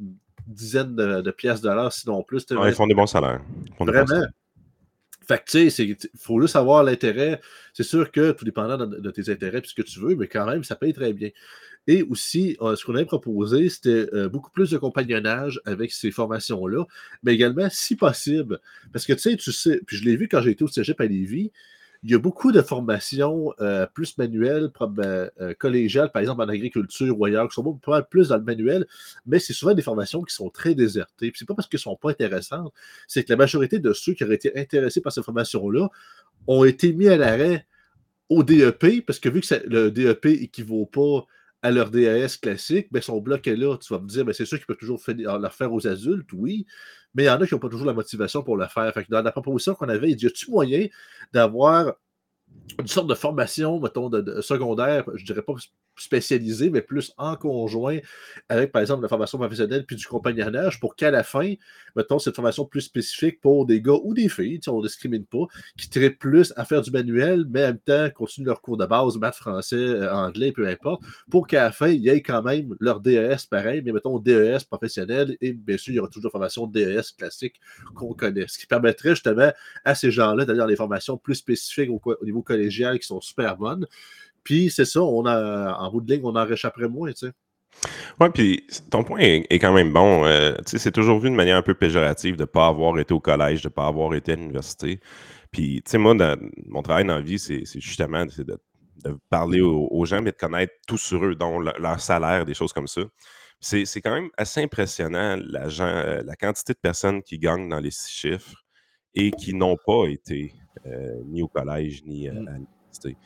dizaines 0.47 0.95
de, 0.95 1.31
pièces 1.31 1.61
de 1.61 1.67
dollars, 1.67 1.91
sinon 1.91 2.23
plus. 2.23 2.45
ils 2.49 2.73
font 2.73 2.87
des 2.87 2.93
bons 2.93 3.07
salaires. 3.07 3.41
Vraiment. 3.79 4.27
Fait 5.27 5.39
que, 5.39 5.43
tu 5.43 5.69
sais, 5.69 5.83
il 5.85 5.97
faut 6.17 6.39
juste 6.39 6.55
avoir 6.55 6.83
l'intérêt. 6.83 7.41
C'est 7.73 7.83
sûr 7.83 8.11
que, 8.11 8.31
tout 8.31 8.45
dépendant 8.45 8.77
de, 8.77 9.11
tes 9.11 9.29
intérêts, 9.29 9.59
puis 9.59 9.69
ce 9.69 9.75
que 9.75 9.81
tu 9.81 9.99
veux, 9.99 10.15
mais 10.15 10.27
quand 10.27 10.45
même, 10.45 10.63
ça 10.63 10.77
paye 10.77 10.93
très 10.93 11.11
bien. 11.11 11.29
Et 11.87 12.03
aussi, 12.03 12.57
euh, 12.61 12.75
ce 12.75 12.85
qu'on 12.85 12.95
avait 12.95 13.05
proposé, 13.05 13.69
c'était 13.69 14.07
euh, 14.13 14.27
beaucoup 14.27 14.51
plus 14.51 14.69
de 14.71 14.77
compagnonnage 14.77 15.61
avec 15.65 15.93
ces 15.93 16.11
formations-là, 16.11 16.85
mais 17.23 17.33
également, 17.33 17.69
si 17.71 17.95
possible, 17.95 18.59
parce 18.91 19.05
que 19.05 19.13
tu 19.13 19.19
sais, 19.19 19.37
tu 19.37 19.53
sais, 19.53 19.81
puis 19.85 19.95
je 19.95 20.03
l'ai 20.03 20.17
vu 20.17 20.27
quand 20.27 20.41
j'ai 20.41 20.51
été 20.51 20.63
au 20.63 20.67
cégep 20.67 20.99
à 20.99 21.05
Lévis, 21.05 21.51
il 22.03 22.11
y 22.11 22.13
a 22.13 22.19
beaucoup 22.19 22.51
de 22.51 22.61
formations 22.61 23.53
euh, 23.59 23.87
plus 23.91 24.17
manuelles, 24.17 24.69
collégiales, 25.57 26.11
par 26.11 26.21
exemple 26.21 26.43
en 26.43 26.47
agriculture 26.47 27.19
ou 27.19 27.25
ailleurs, 27.25 27.47
qui 27.47 27.55
sont 27.55 27.63
beaucoup 27.63 27.91
plus 28.09 28.27
dans 28.27 28.37
le 28.37 28.43
manuel, 28.43 28.85
mais 29.25 29.39
c'est 29.39 29.53
souvent 29.53 29.73
des 29.73 29.81
formations 29.81 30.21
qui 30.21 30.35
sont 30.35 30.49
très 30.49 30.75
désertées. 30.75 31.31
Ce 31.33 31.43
n'est 31.43 31.47
pas 31.47 31.55
parce 31.55 31.67
qu'elles 31.67 31.79
ne 31.79 31.81
sont 31.81 31.95
pas 31.95 32.11
intéressantes, 32.11 32.71
c'est 33.07 33.23
que 33.23 33.31
la 33.31 33.37
majorité 33.37 33.79
de 33.79 33.93
ceux 33.93 34.13
qui 34.13 34.23
auraient 34.25 34.35
été 34.35 34.57
intéressés 34.59 35.01
par 35.01 35.11
ces 35.11 35.23
formations-là 35.23 35.89
ont 36.47 36.63
été 36.65 36.93
mis 36.93 37.07
à 37.07 37.17
l'arrêt 37.17 37.65
au 38.29 38.43
DEP, 38.43 39.05
parce 39.05 39.19
que 39.19 39.29
vu 39.29 39.41
que 39.41 39.55
le 39.67 39.89
DEP 39.89 40.25
équivaut 40.25 40.85
pas 40.85 41.25
à 41.61 41.71
leur 41.71 41.89
DAS 41.89 42.37
classique, 42.37 42.87
ben, 42.91 43.01
son 43.01 43.19
bloc 43.19 43.47
est 43.47 43.55
là. 43.55 43.77
Tu 43.77 43.93
vas 43.93 43.99
me 43.99 44.07
dire, 44.07 44.25
ben, 44.25 44.33
c'est 44.33 44.45
sûr 44.45 44.57
qu'ils 44.57 44.67
peuvent 44.67 44.77
toujours 44.77 45.01
le 45.07 45.49
faire 45.49 45.73
aux 45.73 45.87
adultes, 45.87 46.31
oui, 46.33 46.65
mais 47.13 47.23
il 47.23 47.25
y 47.27 47.29
en 47.29 47.41
a 47.41 47.47
qui 47.47 47.53
n'ont 47.53 47.59
pas 47.59 47.69
toujours 47.69 47.87
la 47.87 47.93
motivation 47.93 48.43
pour 48.43 48.57
le 48.57 48.67
faire. 48.67 48.93
Dans 49.09 49.21
la 49.21 49.31
proposition 49.31 49.73
qu'on 49.73 49.89
avait, 49.89 50.11
il 50.11 50.21
y 50.21 50.25
a-tu 50.25 50.51
moyen 50.51 50.87
d'avoir 51.33 51.93
une 52.79 52.87
sorte 52.87 53.07
de 53.07 53.15
formation, 53.15 53.79
mettons, 53.79 54.09
de, 54.09 54.41
secondaire, 54.41 55.03
je 55.15 55.25
dirais 55.25 55.41
pas 55.41 55.53
spécialisé, 55.97 56.69
mais 56.69 56.81
plus 56.81 57.13
en 57.17 57.35
conjoint 57.35 57.99
avec, 58.49 58.71
par 58.71 58.81
exemple, 58.81 59.01
la 59.01 59.09
formation 59.09 59.37
professionnelle 59.37 59.85
puis 59.85 59.95
du 59.95 60.05
compagnonnage 60.05 60.79
pour 60.79 60.95
qu'à 60.95 61.11
la 61.11 61.23
fin, 61.23 61.53
mettons, 61.95 62.19
cette 62.19 62.35
formation 62.35 62.65
plus 62.65 62.81
spécifique 62.81 63.41
pour 63.41 63.65
des 63.65 63.81
gars 63.81 63.97
ou 64.03 64.13
des 64.13 64.29
filles, 64.29 64.59
on 64.67 64.77
ne 64.77 64.87
discrimine 64.87 65.25
pas, 65.25 65.45
qui 65.77 65.89
traitent 65.89 66.19
plus 66.19 66.53
à 66.55 66.65
faire 66.65 66.81
du 66.81 66.91
manuel, 66.91 67.45
mais 67.49 67.63
en 67.63 67.67
même 67.67 67.79
temps 67.79 68.09
continuent 68.15 68.47
leur 68.47 68.61
cours 68.61 68.77
de 68.77 68.85
base, 68.85 69.17
maths, 69.17 69.35
français, 69.35 69.75
euh, 69.75 70.13
anglais, 70.13 70.51
peu 70.51 70.67
importe, 70.67 71.01
pour 71.29 71.47
qu'à 71.47 71.63
la 71.63 71.71
fin, 71.71 71.89
il 71.89 72.01
y 72.01 72.09
ait 72.09 72.21
quand 72.21 72.43
même 72.43 72.75
leur 72.79 72.99
DES 72.99 73.47
pareil, 73.49 73.81
mais 73.83 73.91
mettons 73.91 74.19
DES 74.19 74.63
professionnel 74.69 75.37
et 75.41 75.53
bien 75.53 75.77
sûr, 75.77 75.93
il 75.93 75.97
y 75.97 75.99
aura 75.99 76.09
toujours 76.09 76.29
la 76.29 76.31
formation 76.31 76.67
DES 76.67 77.01
classique 77.17 77.59
qu'on 77.95 78.13
connaît. 78.13 78.45
Ce 78.47 78.57
qui 78.57 78.67
permettrait 78.67 79.11
justement 79.11 79.51
à 79.85 79.95
ces 79.95 80.11
gens-là 80.11 80.45
d'avoir 80.45 80.67
des 80.67 80.75
formations 80.75 81.17
plus 81.17 81.35
spécifiques 81.35 81.89
au 81.89 82.25
niveau 82.25 82.41
collégial 82.41 82.99
qui 82.99 83.07
sont 83.07 83.21
super 83.21 83.57
bonnes. 83.57 83.85
Puis 84.47 84.71
c'est 84.71 84.85
ça, 84.85 85.01
on 85.01 85.25
a, 85.25 85.77
en 85.77 85.91
bout 85.91 85.99
de 85.99 86.09
ligne, 86.09 86.21
on 86.23 86.33
en 86.33 86.45
réchapperait 86.45 86.87
moins, 86.87 87.11
tu 87.11 87.27
sais. 87.27 87.33
Oui, 88.21 88.29
puis 88.33 88.65
ton 88.89 89.03
point 89.03 89.19
est, 89.19 89.59
quand 89.59 89.73
même 89.73 89.91
bon. 89.91 90.23
Euh, 90.23 90.55
c'est 90.65 90.93
toujours 90.93 91.19
vu 91.19 91.29
de 91.29 91.35
manière 91.35 91.57
un 91.57 91.61
peu 91.61 91.73
péjorative 91.73 92.37
de 92.37 92.43
ne 92.43 92.45
pas 92.45 92.67
avoir 92.67 92.97
été 92.97 93.13
au 93.13 93.19
collège, 93.19 93.61
de 93.61 93.67
ne 93.67 93.73
pas 93.73 93.87
avoir 93.87 94.15
été 94.15 94.31
à 94.31 94.35
l'université. 94.37 95.01
Puis, 95.51 95.81
tu 95.83 95.91
sais, 95.91 95.97
moi, 95.97 96.15
mon 96.65 96.81
travail 96.81 97.03
dans 97.03 97.15
la 97.15 97.21
vie, 97.21 97.39
c'est 97.39 97.65
justement 97.81 98.25
de, 98.25 98.57
de, 99.03 99.17
parler 99.29 99.59
aux, 99.59 100.05
gens, 100.05 100.21
mais 100.21 100.31
de 100.31 100.37
connaître 100.37 100.71
tout 100.87 100.97
sur 100.97 101.25
eux, 101.25 101.35
dont 101.35 101.59
leur 101.59 101.99
salaire, 101.99 102.45
des 102.45 102.53
choses 102.53 102.71
comme 102.71 102.87
ça. 102.87 103.01
C'est 103.59 104.01
quand 104.01 104.15
même 104.15 104.29
assez 104.37 104.63
impressionnant 104.63 105.37
la, 105.45 105.67
euh, 105.81 106.23
la 106.25 106.35
quantité 106.37 106.71
de 106.71 106.79
personnes 106.81 107.21
qui 107.21 107.37
gagnent 107.37 107.67
dans 107.67 107.81
les 107.81 107.91
six 107.91 108.13
chiffres 108.13 108.63
et 109.13 109.31
qui 109.31 109.53
n'ont 109.53 109.77
pas 109.85 110.05
été 110.05 110.53
ni 111.25 111.41
au 111.41 111.49
collège 111.49 112.01
ni 112.05 112.29
Mm. 112.29 112.47
à 112.47 112.51
l'université. 112.53 113.17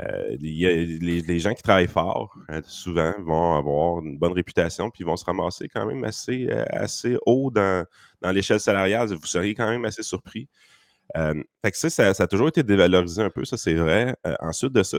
Euh, 0.00 0.36
y 0.40 0.66
a- 0.66 0.72
les, 0.72 1.38
gens 1.38 1.54
qui 1.54 1.62
travaillent 1.62 1.88
fort, 1.88 2.36
euh, 2.50 2.60
souvent, 2.66 3.14
vont 3.20 3.54
avoir 3.56 4.00
une 4.02 4.18
bonne 4.18 4.32
réputation, 4.32 4.90
puis 4.90 5.04
vont 5.04 5.16
se 5.16 5.24
ramasser 5.24 5.68
quand 5.68 5.86
même 5.86 6.04
assez, 6.04 6.46
euh, 6.50 6.64
assez 6.70 7.16
haut 7.26 7.50
dans, 7.50 7.86
dans 8.20 8.30
l'échelle 8.30 8.60
salariale. 8.60 9.08
Vous 9.14 9.26
seriez 9.26 9.54
quand 9.54 9.68
même 9.70 9.84
assez 9.84 10.02
surpris. 10.02 10.48
Fait 11.14 11.70
que 11.70 11.78
ça, 11.78 11.90
ça, 12.14 12.24
a 12.24 12.26
toujours 12.26 12.48
été 12.48 12.62
dévalorisé 12.62 13.22
un 13.22 13.30
peu, 13.30 13.44
ça 13.44 13.56
c'est 13.56 13.74
vrai. 13.74 14.16
Ensuite 14.40 14.72
de 14.72 14.82
ça, 14.82 14.98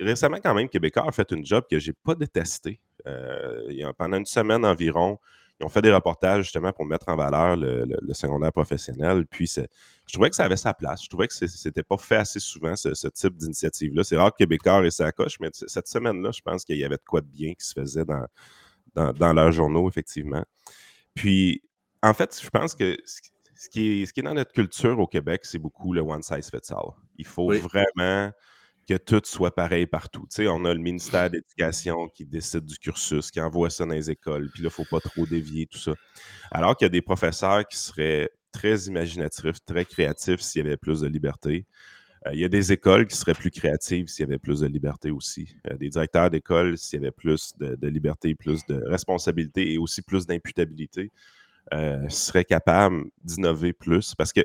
récemment 0.00 0.38
quand 0.42 0.54
même, 0.54 0.68
Québécois 0.68 1.06
a 1.08 1.12
fait 1.12 1.30
une 1.32 1.46
job 1.46 1.64
que 1.70 1.78
j'ai 1.78 1.92
pas 1.92 2.14
détesté. 2.14 2.80
Il 3.06 3.76
y 3.76 3.84
a- 3.84 3.92
pendant 3.94 4.18
une 4.18 4.26
semaine 4.26 4.64
environ, 4.64 5.18
ils 5.60 5.64
ont 5.66 5.68
fait 5.68 5.82
des 5.82 5.92
reportages 5.92 6.44
justement 6.44 6.72
pour 6.72 6.84
mettre 6.84 7.08
en 7.08 7.16
valeur 7.16 7.56
le, 7.56 7.84
le- 7.84 7.98
le 8.02 8.14
secondaire 8.14 8.52
professionnel. 8.52 9.24
Puis 9.26 9.46
je 9.56 10.12
trouvais 10.12 10.28
que 10.30 10.36
ça 10.36 10.44
avait 10.44 10.56
sa 10.56 10.74
place. 10.74 11.04
Je 11.04 11.08
trouvais 11.08 11.28
que 11.28 11.34
c'était 11.34 11.82
pas 11.82 11.96
fait 11.96 12.16
assez 12.16 12.40
souvent, 12.40 12.74
ce, 12.76 12.92
ce 12.94 13.08
type 13.08 13.36
d'initiative-là. 13.36 14.02
C'est 14.04 14.16
rare 14.16 14.32
que 14.32 14.38
Québécois 14.38 14.84
ait 14.84 14.90
sa 14.90 15.12
coche, 15.12 15.38
mais 15.40 15.50
cette 15.52 15.86
semaine-là, 15.88 16.30
je 16.32 16.40
pense 16.40 16.64
qu'il 16.64 16.76
y 16.76 16.84
avait 16.84 16.96
de 16.96 17.04
quoi 17.06 17.20
de 17.20 17.26
bien 17.28 17.54
qui 17.54 17.64
se 17.66 17.72
faisait 17.72 18.04
dans, 18.04 18.26
dans, 18.94 19.12
dans 19.12 19.32
leurs 19.32 19.52
journaux, 19.52 19.88
effectivement. 19.88 20.44
Puis, 21.14 21.62
en 22.02 22.12
fait, 22.14 22.38
je 22.42 22.50
pense 22.50 22.74
que 22.74 22.96
ce 23.04 23.20
ce 23.56 23.68
qui 23.70 24.02
est, 24.02 24.06
ce 24.06 24.12
qui 24.12 24.20
est 24.20 24.24
dans 24.24 24.34
notre 24.34 24.52
culture 24.52 24.98
au 24.98 25.06
Québec, 25.06 25.42
c'est 25.44 25.60
beaucoup 25.60 25.92
le 25.94 26.00
one 26.00 26.22
size 26.22 26.50
fits 26.50 26.72
all. 26.72 26.90
Il 27.16 27.24
faut 27.24 27.46
Oui. 27.50 27.58
vraiment 27.60 28.30
que 28.84 28.96
tout 28.96 29.22
soit 29.24 29.54
pareil 29.54 29.86
partout. 29.86 30.26
Tu 30.30 30.36
sais, 30.36 30.48
on 30.48 30.64
a 30.64 30.74
le 30.74 30.80
ministère 30.80 31.30
de 31.30 31.36
l'Éducation 31.36 32.08
qui 32.08 32.24
décide 32.24 32.64
du 32.64 32.78
cursus, 32.78 33.30
qui 33.30 33.40
envoie 33.40 33.70
ça 33.70 33.84
dans 33.84 33.94
les 33.94 34.10
écoles, 34.10 34.50
puis 34.52 34.62
là, 34.62 34.68
il 34.68 34.80
ne 34.80 34.84
faut 34.84 34.84
pas 34.84 35.00
trop 35.00 35.26
dévier 35.26 35.66
tout 35.66 35.78
ça. 35.78 35.92
Alors 36.50 36.76
qu'il 36.76 36.84
y 36.84 36.88
a 36.88 36.90
des 36.90 37.02
professeurs 37.02 37.66
qui 37.66 37.78
seraient 37.78 38.30
très 38.52 38.76
imaginatifs, 38.84 39.64
très 39.66 39.84
créatifs 39.84 40.40
s'il 40.40 40.62
y 40.62 40.66
avait 40.66 40.76
plus 40.76 41.00
de 41.00 41.08
liberté. 41.08 41.66
Euh, 42.26 42.30
il 42.32 42.40
y 42.40 42.44
a 42.44 42.48
des 42.48 42.72
écoles 42.72 43.06
qui 43.06 43.16
seraient 43.16 43.34
plus 43.34 43.50
créatives 43.50 44.06
s'il 44.06 44.24
y 44.24 44.28
avait 44.28 44.38
plus 44.38 44.60
de 44.60 44.66
liberté 44.66 45.10
aussi. 45.10 45.56
Euh, 45.70 45.76
des 45.76 45.88
directeurs 45.88 46.30
d'école 46.30 46.78
s'il 46.78 47.00
y 47.00 47.02
avait 47.02 47.10
plus 47.10 47.52
de, 47.58 47.74
de 47.76 47.88
liberté, 47.88 48.34
plus 48.34 48.64
de 48.66 48.82
responsabilité 48.86 49.72
et 49.72 49.78
aussi 49.78 50.02
plus 50.02 50.26
d'imputabilité, 50.26 51.12
euh, 51.72 52.08
seraient 52.08 52.44
capables 52.44 53.04
d'innover 53.22 53.72
plus. 53.72 54.14
Parce 54.14 54.32
que 54.32 54.40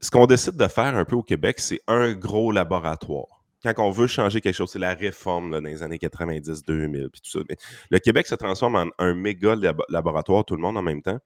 ce 0.00 0.10
qu'on 0.10 0.26
décide 0.26 0.56
de 0.56 0.68
faire 0.68 0.96
un 0.96 1.04
peu 1.04 1.16
au 1.16 1.22
Québec, 1.22 1.60
c'est 1.60 1.80
un 1.86 2.12
gros 2.12 2.52
laboratoire. 2.52 3.44
Quand 3.62 3.74
on 3.78 3.90
veut 3.90 4.06
changer 4.06 4.40
quelque 4.40 4.54
chose, 4.54 4.70
c'est 4.70 4.78
la 4.78 4.94
réforme 4.94 5.50
dans 5.50 5.60
les 5.60 5.82
années 5.82 5.98
90-2000, 5.98 7.08
puis 7.10 7.20
tout 7.20 7.30
ça. 7.30 7.40
Mais 7.48 7.56
le 7.90 7.98
Québec 7.98 8.26
se 8.26 8.34
transforme 8.34 8.76
en 8.76 8.86
un 8.98 9.14
méga 9.14 9.54
labo- 9.54 9.84
laboratoire, 9.90 10.44
tout 10.46 10.56
le 10.56 10.62
monde 10.62 10.78
en 10.78 10.82
même 10.82 11.02
temps. 11.02 11.18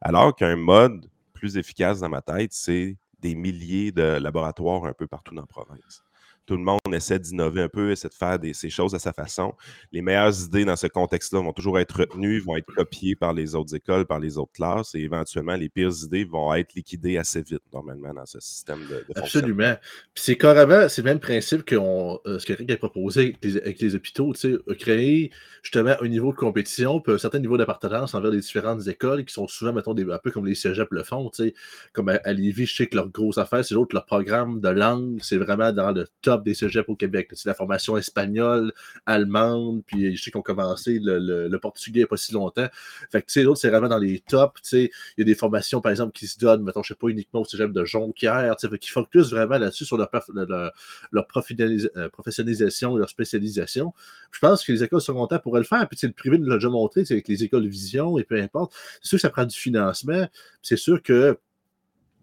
Alors 0.00 0.34
qu'un 0.34 0.56
mode 0.56 1.10
plus 1.34 1.58
efficace 1.58 2.00
dans 2.00 2.08
ma 2.08 2.22
tête, 2.22 2.52
c'est 2.54 2.96
des 3.20 3.34
milliers 3.34 3.92
de 3.92 4.18
laboratoires 4.18 4.84
un 4.86 4.94
peu 4.94 5.06
partout 5.06 5.34
dans 5.34 5.42
la 5.42 5.46
province. 5.46 6.02
Tout 6.46 6.56
le 6.56 6.62
monde 6.62 6.80
essaie 6.92 7.18
d'innover 7.18 7.62
un 7.62 7.68
peu, 7.68 7.90
essaie 7.90 8.08
de 8.08 8.14
faire 8.14 8.38
ces 8.52 8.70
choses 8.70 8.94
à 8.94 8.98
sa 8.98 9.12
façon. 9.12 9.54
Les 9.92 10.02
meilleures 10.02 10.38
idées 10.42 10.64
dans 10.64 10.76
ce 10.76 10.86
contexte-là 10.86 11.40
vont 11.40 11.52
toujours 11.52 11.78
être 11.78 12.00
retenues, 12.00 12.40
vont 12.40 12.56
être 12.56 12.72
copiées 12.74 13.16
par 13.16 13.32
les 13.32 13.54
autres 13.54 13.74
écoles, 13.74 14.04
par 14.06 14.20
les 14.20 14.36
autres 14.36 14.52
classes, 14.52 14.94
et 14.94 15.00
éventuellement, 15.00 15.56
les 15.56 15.68
pires 15.68 15.92
idées 16.02 16.24
vont 16.24 16.52
être 16.54 16.74
liquidées 16.74 17.16
assez 17.16 17.42
vite, 17.42 17.62
normalement, 17.72 18.12
dans 18.12 18.26
ce 18.26 18.40
système 18.40 18.80
de, 18.80 19.04
de. 19.08 19.18
Absolument. 19.18 19.74
Puis 20.14 20.24
c'est 20.24 20.36
carrément, 20.36 20.88
c'est 20.88 21.02
le 21.02 21.06
même 21.06 21.20
principe 21.20 21.64
que 21.64 21.76
euh, 21.76 22.38
ce 22.38 22.46
que 22.46 22.52
Rick 22.52 22.70
a 22.70 22.76
proposé 22.76 23.36
avec 23.42 23.80
les, 23.80 23.94
hôpitaux, 23.94 24.34
tu 24.34 24.40
sais, 24.40 24.48
euh, 24.48 24.74
créer 24.74 25.30
justement 25.62 25.94
un 26.00 26.08
niveau 26.08 26.32
de 26.32 26.36
compétition, 26.36 27.00
puis 27.00 27.14
un 27.14 27.18
certain 27.18 27.38
niveau 27.38 27.56
d'appartenance 27.56 28.14
envers 28.14 28.30
les 28.30 28.40
différentes 28.40 28.86
écoles 28.86 29.24
qui 29.24 29.32
sont 29.32 29.48
souvent, 29.48 29.72
mettons, 29.72 29.94
un 29.96 30.18
peu 30.18 30.30
comme 30.30 30.46
les 30.46 30.54
cégeps 30.54 30.90
le 30.90 31.04
font, 31.04 31.30
tu 31.30 31.44
sais. 31.44 31.54
Comme 31.92 32.08
à, 32.08 32.20
à 32.24 32.32
Lévis, 32.32 32.66
je 32.66 32.76
sais 32.76 32.86
que 32.86 32.96
leur 32.96 33.08
grosse 33.08 33.38
affaire, 33.38 33.64
c'est 33.64 33.74
l'autre, 33.74 33.94
leur 33.94 34.04
programme 34.04 34.60
de 34.60 34.68
langue, 34.68 35.18
c'est 35.22 35.38
vraiment 35.38 35.72
dans 35.72 35.90
le 35.90 36.06
top 36.22 36.33
des 36.42 36.54
cégeps 36.54 36.88
au 36.88 36.96
Québec. 36.96 37.30
C'est 37.34 37.48
la 37.48 37.54
formation 37.54 37.96
espagnole, 37.96 38.72
allemande, 39.06 39.82
puis 39.86 40.16
je 40.16 40.22
sais 40.22 40.30
qu'ils 40.30 40.38
ont 40.38 40.42
commencé 40.42 40.98
le, 40.98 41.18
le- 41.18 41.58
portugais 41.58 42.00
il 42.00 42.02
n'y 42.02 42.04
a 42.04 42.08
pas 42.08 42.16
si 42.16 42.32
longtemps. 42.32 42.66
Fait 43.10 43.22
que, 43.22 43.40
l'autre, 43.40 43.60
c'est 43.60 43.70
vraiment 43.70 43.88
dans 43.88 43.98
les 43.98 44.20
tops. 44.20 44.72
Il 44.72 44.90
y 45.18 45.22
a 45.22 45.24
des 45.24 45.34
formations, 45.34 45.80
par 45.80 45.90
exemple, 45.90 46.12
qui 46.12 46.26
se 46.26 46.38
donnent, 46.38 46.62
mettons, 46.62 46.82
je 46.82 46.88
sais 46.88 46.94
pas, 46.94 47.08
uniquement 47.08 47.40
au 47.40 47.44
cégep 47.44 47.72
de 47.72 47.84
Jonquière, 47.84 48.56
tu 48.56 48.68
sais, 48.68 48.78
focusent 48.90 49.30
vraiment 49.30 49.58
là-dessus 49.58 49.84
sur 49.84 49.96
leur, 49.96 50.10
leur, 50.34 50.72
euh, 51.12 52.08
professionnalisation, 52.08 52.96
leur 52.96 53.08
spécialisation. 53.08 53.92
Je 54.30 54.38
pense 54.40 54.64
que 54.64 54.72
les 54.72 54.82
écoles 54.82 55.00
secondaires 55.00 55.40
pourraient 55.40 55.60
le 55.60 55.66
faire. 55.66 55.88
Puis, 55.88 55.98
le 56.02 56.12
privé 56.12 56.38
nous 56.38 56.48
l'a 56.48 56.56
déjà 56.56 56.68
montré, 56.68 57.04
sais, 57.04 57.14
avec 57.14 57.28
les 57.28 57.44
écoles 57.44 57.66
vision 57.66 58.18
et 58.18 58.24
peu 58.24 58.40
importe. 58.40 58.74
C'est 59.02 59.08
sûr 59.08 59.16
que 59.18 59.22
ça 59.22 59.30
prend 59.30 59.44
du 59.44 59.56
financement. 59.56 60.28
C'est 60.62 60.76
sûr 60.76 61.02
que 61.02 61.38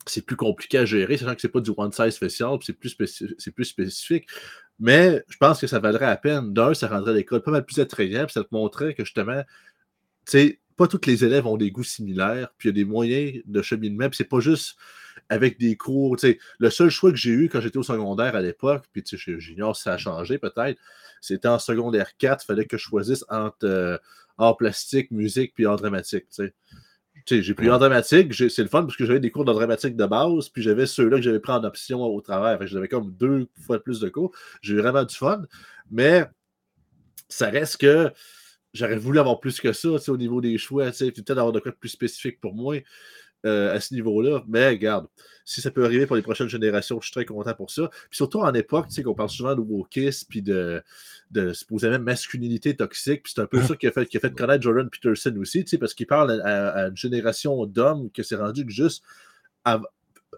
c'est 0.06 0.26
plus 0.26 0.36
compliqué 0.36 0.80
à 0.80 0.86
gérer, 0.86 1.18
sachant 1.18 1.36
que 1.36 1.42
c'est 1.42 1.50
pas 1.50 1.62
du 1.62 1.72
one 1.76 1.92
size 1.92 2.18
puis 2.18 2.30
c'est 2.30 2.74
plus, 2.74 2.96
c'est 3.38 3.52
plus 3.52 3.66
spécifique. 3.66 4.28
Mais 4.80 5.24
je 5.28 5.38
pense 5.38 5.62
que 5.62 5.68
ça 5.68 5.80
valerait 5.80 6.08
la 6.08 6.18
peine. 6.18 6.54
D'un, 6.54 6.74
ça 6.74 6.88
rendrait 6.88 7.14
l'école 7.14 7.44
pas 7.44 7.52
mal 7.52 7.66
plus 7.66 7.80
attrayant, 7.80 8.26
puis 8.26 8.34
ça 8.34 8.44
te 8.44 8.50
montrait 8.52 8.96
que 8.96 9.06
justement, 9.06 9.44
tu 10.26 10.32
sais, 10.32 10.60
pas 10.76 10.88
tous 10.88 11.06
les 11.06 11.24
élèves 11.24 11.46
ont 11.46 11.58
des 11.58 11.70
goûts 11.70 11.84
similaires, 11.84 12.50
puis 12.58 12.70
il 12.70 12.72
y 12.72 12.82
a 12.82 12.84
des 12.84 12.90
moyens 12.90 13.44
de 13.46 13.62
cheminement, 13.62 14.10
puis 14.10 14.18
c'est 14.18 14.30
pas 14.30 14.40
juste 14.40 14.76
avec 15.30 15.60
des 15.60 15.76
cours. 15.78 16.18
tu 16.18 16.32
sais, 16.32 16.40
Le 16.58 16.70
seul 16.70 16.90
choix 16.90 17.12
que 17.12 17.18
j'ai 17.18 17.32
eu 17.32 17.50
quand 17.50 17.62
j'étais 17.62 17.78
au 17.78 17.84
secondaire 17.84 18.36
à 18.36 18.42
l'époque, 18.42 18.86
puis 18.92 19.04
tu 19.04 19.18
sais, 19.18 19.40
j'ignore 19.40 19.76
si 19.76 19.84
ça 19.84 19.94
a 19.94 19.98
changé 19.98 20.40
peut-être, 20.40 20.80
c'était 21.22 21.48
en 21.48 21.60
secondaire 21.60 22.18
4, 22.18 22.44
il 22.44 22.46
fallait 22.48 22.66
que 22.66 22.78
je 22.78 22.84
choisisse 22.84 23.24
entre 23.30 23.66
euh, 23.66 23.98
art 24.40 24.58
plastique, 24.58 25.12
musique, 25.12 25.54
puis 25.54 25.66
art 25.66 25.78
dramatique. 25.78 26.26
tu 26.30 26.46
sais. 26.46 26.54
J'ai 27.28 27.54
pris 27.54 27.70
en 27.70 27.78
dramatique, 27.78 28.34
c'est 28.34 28.64
le 28.64 28.68
fun 28.68 28.84
parce 28.84 28.96
que 28.96 29.06
j'avais 29.06 29.20
des 29.20 29.32
cours 29.32 29.46
de 29.46 29.54
dramatique 29.54 29.96
de 29.96 30.06
base, 30.06 30.50
puis 30.50 30.62
j'avais 30.62 30.86
ceux-là 30.86 31.18
que 31.18 31.24
j'avais 31.24 31.40
pris 31.40 31.54
en 31.54 31.64
option 31.64 32.02
au 32.02 32.22
travers. 32.22 32.66
J'avais 32.68 32.88
comme 32.88 33.12
deux 33.12 33.48
fois 33.66 33.82
plus 33.82 34.00
de 34.00 34.10
cours. 34.10 34.32
J'ai 34.62 34.74
eu 34.74 34.78
vraiment 34.78 35.04
du 35.04 35.16
fun, 35.16 35.44
mais 35.90 36.26
ça 37.30 37.50
reste 37.50 37.78
que 37.78 38.12
j'aurais 38.74 38.98
voulu 38.98 39.20
avoir 39.20 39.40
plus 39.40 39.60
que 39.60 39.74
ça 39.74 39.90
au 39.90 40.18
niveau 40.18 40.42
des 40.42 40.58
choix, 40.58 40.92
tu 40.92 40.98
sais, 40.98 41.12
puis 41.12 41.22
peut-être 41.22 41.38
avoir 41.38 41.54
de 41.54 41.60
quoi 41.60 41.72
de 41.72 41.78
plus 41.78 41.90
spécifique 41.90 42.40
pour 42.40 42.54
moi 42.54 42.78
euh, 43.46 43.76
à 43.76 43.80
ce 43.80 43.94
niveau-là. 43.94 44.44
Mais 44.48 44.70
regarde, 44.70 45.08
si 45.46 45.62
ça 45.62 45.72
peut 45.72 45.84
arriver 45.86 46.06
pour 46.06 46.16
les 46.16 46.22
prochaines 46.22 46.48
générations, 46.50 47.00
je 47.02 47.06
suis 47.08 47.14
très 47.14 47.26
content 47.26 47.54
pour 47.54 47.72
ça. 47.72 47.90
Puis 48.10 48.18
surtout 48.18 48.40
en 48.40 48.54
époque, 48.54 48.88
tu 48.90 48.96
sais, 48.96 49.04
qu'on 49.04 49.16
parle 49.16 49.30
souvent 49.30 49.56
de 49.56 49.62
wokisme, 49.62 50.28
puis 50.30 50.42
de, 50.42 50.82
de 51.32 51.54
supposément 51.54 52.00
masculinité 52.00 52.76
toxique, 52.76 53.24
puis 53.24 53.34
c'est 53.36 53.42
un 53.42 53.48
peu 53.48 53.62
ça 53.62 53.76
qui 53.76 53.88
a 53.88 53.92
fait, 53.92 54.06
qui 54.06 54.18
a 54.18 54.20
fait 54.20 54.34
connaître 54.36 54.62
Jordan 54.64 54.90
Peterson 54.90 55.36
aussi, 55.40 55.64
tu 55.64 55.72
sais, 55.72 55.78
parce 55.78 55.94
qu'il 55.94 56.08
parle 56.08 56.40
à, 56.42 56.46
à- 56.46 56.70
à 56.84 56.88
une 56.90 56.98
génération 56.98 57.66
d'hommes 57.66 58.10
que 58.12 58.24
c'est 58.24 58.36
rendu 58.36 58.66
que 58.66 58.72
juste 58.72 59.04
av- 59.66 59.86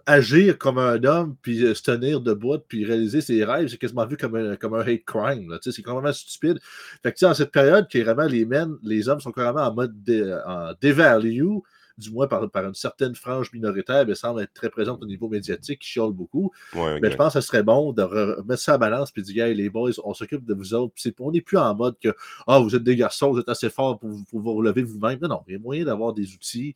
agir 0.06 0.58
comme 0.58 0.78
un 0.78 1.02
homme, 1.04 1.36
puis 1.40 1.64
euh, 1.64 1.74
se 1.74 1.82
tenir 1.82 2.20
debout, 2.20 2.58
puis 2.68 2.84
réaliser 2.84 3.20
ses 3.20 3.44
rêves, 3.44 3.68
c'est 3.68 3.78
quasiment 3.78 4.06
vu 4.06 4.16
comme 4.16 4.34
un, 4.36 4.56
comme 4.56 4.74
un 4.74 4.80
hate 4.80 5.04
crime. 5.04 5.50
là, 5.50 5.58
tu 5.58 5.70
sais, 5.70 5.76
C'est 5.76 5.82
complètement 5.82 6.12
stupide. 6.12 6.58
Fait 7.02 7.10
que 7.12 7.16
tu 7.16 7.20
sais, 7.20 7.26
en 7.26 7.34
cette 7.34 7.52
période, 7.52 7.86
qui 7.88 7.98
est 7.98 8.02
vraiment 8.02 8.26
les 8.26 8.44
men, 8.44 8.76
les 8.82 9.08
hommes 9.08 9.20
sont 9.20 9.32
carrément 9.32 9.62
en 9.66 9.74
mode 9.74 10.02
dé, 10.02 10.22
en 10.46 10.72
dévalue, 10.80 11.58
du 11.96 12.10
moins 12.10 12.26
par, 12.26 12.50
par 12.50 12.64
une 12.64 12.74
certaine 12.74 13.14
frange 13.14 13.52
minoritaire, 13.52 14.06
mais 14.06 14.14
semble 14.14 14.42
être 14.42 14.52
très 14.52 14.70
présente 14.70 15.02
au 15.02 15.06
niveau 15.06 15.28
médiatique, 15.28 15.80
qui 15.80 15.88
chiale 15.88 16.12
beaucoup. 16.12 16.50
Ouais, 16.74 17.00
Mais 17.00 17.10
je 17.10 17.16
pense 17.16 17.34
que 17.34 17.40
ce 17.40 17.46
serait 17.46 17.62
bon 17.62 17.92
de 17.92 18.02
remettre 18.02 18.62
ça 18.62 18.74
à 18.74 18.78
balance 18.78 19.10
puis 19.10 19.22
de 19.22 19.26
dire, 19.26 19.46
hey, 19.46 19.54
les 19.54 19.70
boys, 19.70 19.92
on 20.04 20.14
s'occupe 20.14 20.44
de 20.44 20.54
vous 20.54 20.74
autres. 20.74 20.94
On 21.20 21.30
n'est 21.30 21.40
plus 21.40 21.58
en 21.58 21.74
mode 21.74 21.96
que, 21.98 22.14
ah, 22.46 22.58
vous 22.58 22.74
êtes 22.74 22.84
des 22.84 22.96
garçons, 22.96 23.32
vous 23.32 23.40
êtes 23.40 23.48
assez 23.48 23.70
forts 23.70 23.98
pour, 23.98 24.10
pour 24.28 24.40
vous 24.40 24.54
relever 24.54 24.82
vous-même. 24.82 25.18
Non, 25.20 25.28
non, 25.28 25.44
il 25.46 25.52
y 25.54 25.56
a 25.56 25.58
moyen 25.58 25.84
d'avoir 25.84 26.12
des 26.12 26.34
outils 26.34 26.74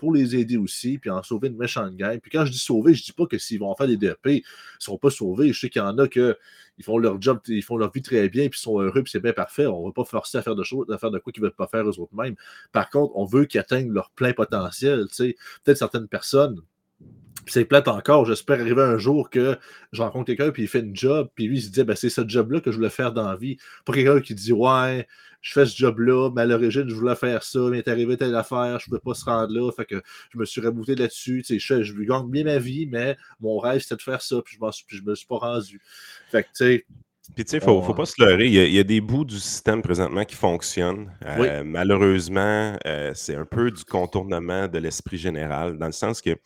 pour 0.00 0.14
les 0.14 0.34
aider 0.34 0.56
aussi, 0.56 0.96
puis 0.96 1.10
en 1.10 1.22
sauver 1.22 1.48
une 1.48 1.58
méchante 1.58 1.94
gang. 1.94 2.18
Puis 2.18 2.30
quand 2.30 2.46
je 2.46 2.52
dis 2.52 2.58
sauver, 2.58 2.94
je 2.94 3.04
dis 3.04 3.12
pas 3.12 3.26
que 3.26 3.36
s'ils 3.36 3.60
vont 3.60 3.74
faire 3.74 3.86
des 3.86 3.98
DEP, 3.98 4.18
ils 4.24 4.36
ne 4.36 4.40
seront 4.78 4.96
pas 4.96 5.10
sauvés. 5.10 5.52
Je 5.52 5.60
sais 5.60 5.68
qu'il 5.68 5.82
y 5.82 5.84
en 5.84 5.98
a 5.98 6.08
que 6.08 6.38
ils 6.78 6.84
font 6.84 6.96
leur 6.96 7.20
job, 7.20 7.38
ils 7.48 7.62
font 7.62 7.76
leur 7.76 7.92
vie 7.92 8.00
très 8.00 8.30
bien, 8.30 8.48
puis 8.48 8.58
ils 8.58 8.62
sont 8.62 8.80
heureux, 8.80 9.02
puis 9.02 9.10
c'est 9.10 9.20
bien 9.20 9.34
parfait. 9.34 9.66
On 9.66 9.82
ne 9.82 9.86
va 9.88 9.92
pas 9.92 10.04
forcer 10.04 10.38
à 10.38 10.42
faire 10.42 10.56
de 10.56 10.62
choses, 10.62 10.90
à 10.90 10.96
faire 10.96 11.10
de 11.10 11.18
quoi 11.18 11.30
qu'ils 11.30 11.42
ne 11.42 11.48
veulent 11.48 11.54
pas 11.54 11.66
faire 11.66 11.86
eux 11.86 12.00
autres 12.00 12.14
mêmes. 12.14 12.36
Par 12.72 12.88
contre, 12.88 13.14
on 13.16 13.26
veut 13.26 13.44
qu'ils 13.44 13.60
atteignent 13.60 13.92
leur 13.92 14.10
plein 14.12 14.32
potentiel. 14.32 15.04
Peut-être 15.18 15.76
certaines 15.76 16.08
personnes 16.08 16.62
c'est 17.46 17.64
plate 17.64 17.88
encore. 17.88 18.26
J'espère 18.26 18.60
arriver 18.60 18.82
un 18.82 18.98
jour 18.98 19.30
que 19.30 19.58
je 19.92 20.02
rencontre 20.02 20.26
quelqu'un, 20.26 20.50
puis 20.50 20.62
il 20.64 20.68
fait 20.68 20.80
une 20.80 20.94
job, 20.96 21.28
puis 21.34 21.46
lui, 21.46 21.58
il 21.58 21.62
se 21.62 21.70
dit, 21.70 21.82
ben, 21.84 21.96
c'est 21.96 22.10
ce 22.10 22.26
job-là 22.26 22.60
que 22.60 22.70
je 22.70 22.76
voulais 22.76 22.90
faire 22.90 23.12
dans 23.12 23.28
la 23.28 23.36
vie. 23.36 23.56
Pas 23.84 23.92
quelqu'un 23.92 24.20
qui 24.20 24.34
dit, 24.34 24.52
ouais, 24.52 25.06
je 25.40 25.52
fais 25.52 25.66
ce 25.66 25.76
job-là, 25.76 26.30
mais 26.34 26.42
à 26.42 26.46
l'origine, 26.46 26.88
je 26.88 26.94
voulais 26.94 27.16
faire 27.16 27.42
ça, 27.42 27.60
mais 27.70 27.78
est 27.78 27.88
arrivé 27.88 28.16
telle 28.16 28.34
affaire, 28.34 28.78
je 28.78 28.90
ne 28.90 28.96
peux 28.96 29.00
pas 29.00 29.14
se 29.14 29.24
rendre 29.24 29.52
là, 29.52 29.70
fait 29.72 29.86
que 29.86 30.02
je 30.32 30.38
me 30.38 30.44
suis 30.44 30.60
rebouté 30.60 30.94
là-dessus. 30.94 31.42
Tu 31.46 31.58
sais, 31.58 31.82
je, 31.82 31.82
je 31.82 31.94
gagne 32.02 32.28
bien 32.28 32.44
ma 32.44 32.58
vie, 32.58 32.86
mais 32.86 33.16
mon 33.40 33.58
rêve, 33.58 33.80
c'était 33.80 33.96
de 33.96 34.02
faire 34.02 34.20
ça, 34.20 34.36
puis 34.44 34.58
je 34.60 34.64
ne 34.64 34.70
je 35.00 35.02
me 35.02 35.14
suis 35.14 35.26
pas 35.26 35.38
rendu. 35.38 35.80
Fait 36.30 36.42
que, 36.42 36.48
tu 36.48 36.54
sais, 36.54 36.84
Puis, 37.34 37.44
tu 37.44 37.50
sais, 37.52 37.56
il 37.56 37.68
ne 37.68 37.82
faut 37.82 37.94
pas 37.94 38.06
se 38.06 38.22
leurrer. 38.22 38.46
Il 38.46 38.52
y, 38.52 38.58
a, 38.58 38.64
il 38.64 38.74
y 38.74 38.78
a 38.78 38.84
des 38.84 39.00
bouts 39.00 39.24
du 39.24 39.38
système 39.38 39.82
présentement 39.82 40.24
qui 40.24 40.36
fonctionnent. 40.36 41.10
Oui. 41.38 41.46
Euh, 41.48 41.62
Malheureusement, 41.64 42.76
euh, 42.86 43.12
c'est 43.14 43.36
un 43.36 43.46
peu 43.46 43.70
du 43.70 43.84
contournement 43.84 44.68
de 44.68 44.78
l'esprit 44.78 45.18
général, 45.18 45.78
dans 45.78 45.86
le 45.86 45.92
sens 45.92 46.20
que 46.20 46.36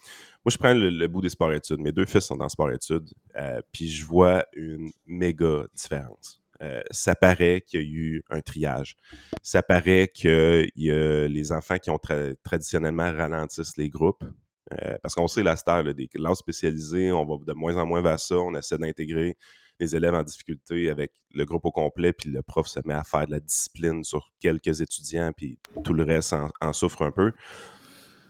moi, 0.45 0.51
je 0.51 0.59
prends 0.59 0.75
le, 0.75 1.07
bout 1.07 1.23
des 1.23 1.31
sports-études. 1.31 1.81
Mes 1.81 1.93
deux 1.93 2.05
fils 2.05 2.25
sont 2.25 2.41
en 2.41 2.49
sport-études, 2.49 3.09
euh, 3.37 3.61
puis 3.73 3.89
je 3.89 4.05
vois 4.05 4.45
une 4.53 4.93
méga 5.07 5.65
différence. 5.75 6.43
Euh, 6.63 6.83
ça 6.91 7.15
paraît 7.15 7.63
qu'il 7.67 7.81
y 7.81 7.83
a 7.83 7.87
eu 7.87 8.23
un 8.31 8.41
triage. 8.41 8.97
Ça 9.43 9.63
paraît 9.63 10.11
qu'il 10.13 10.71
y 10.77 10.91
a 10.91 11.27
les 11.27 11.53
enfants 11.53 11.79
qui 11.79 11.91
ont 11.91 11.97
tra- 11.97 12.35
traditionnellement 12.43 13.11
ralentissent 13.13 13.77
les 13.77 13.89
groupes. 13.89 14.25
Euh, 14.73 14.97
parce 15.03 15.15
qu'on 15.15 15.29
sait 15.29 15.43
la 15.43 15.57
star, 15.57 15.83
des 15.95 16.09
classes 16.09 16.39
spécialisées, 16.39 17.13
on 17.13 17.25
va 17.25 17.37
de 17.45 17.53
moins 17.53 17.77
en 17.77 17.87
moins 17.87 18.03
vers 18.03 18.21
ça. 18.21 18.37
On 18.37 18.55
essaie 18.55 18.79
d'intégrer 18.79 19.37
les 19.81 19.97
élèves 19.97 20.15
en 20.15 20.23
difficulté 20.23 20.89
avec 20.91 21.13
le 21.35 21.45
groupe 21.45 21.65
au 21.65 21.73
complet, 21.73 22.13
puis 22.13 22.31
le 22.31 22.43
prof 22.43 22.67
se 22.67 22.81
met 22.85 22.95
à 22.95 23.05
faire 23.05 23.27
de 23.27 23.33
la 23.33 23.41
discipline 23.41 24.05
sur 24.05 24.31
quelques 24.41 24.81
étudiants, 24.81 25.33
puis 25.37 25.59
tout 25.83 25.93
le 25.93 26.05
reste 26.05 26.35
en, 26.61 26.73
souffre 26.73 27.03
un 27.03 27.11
peu. 27.11 27.33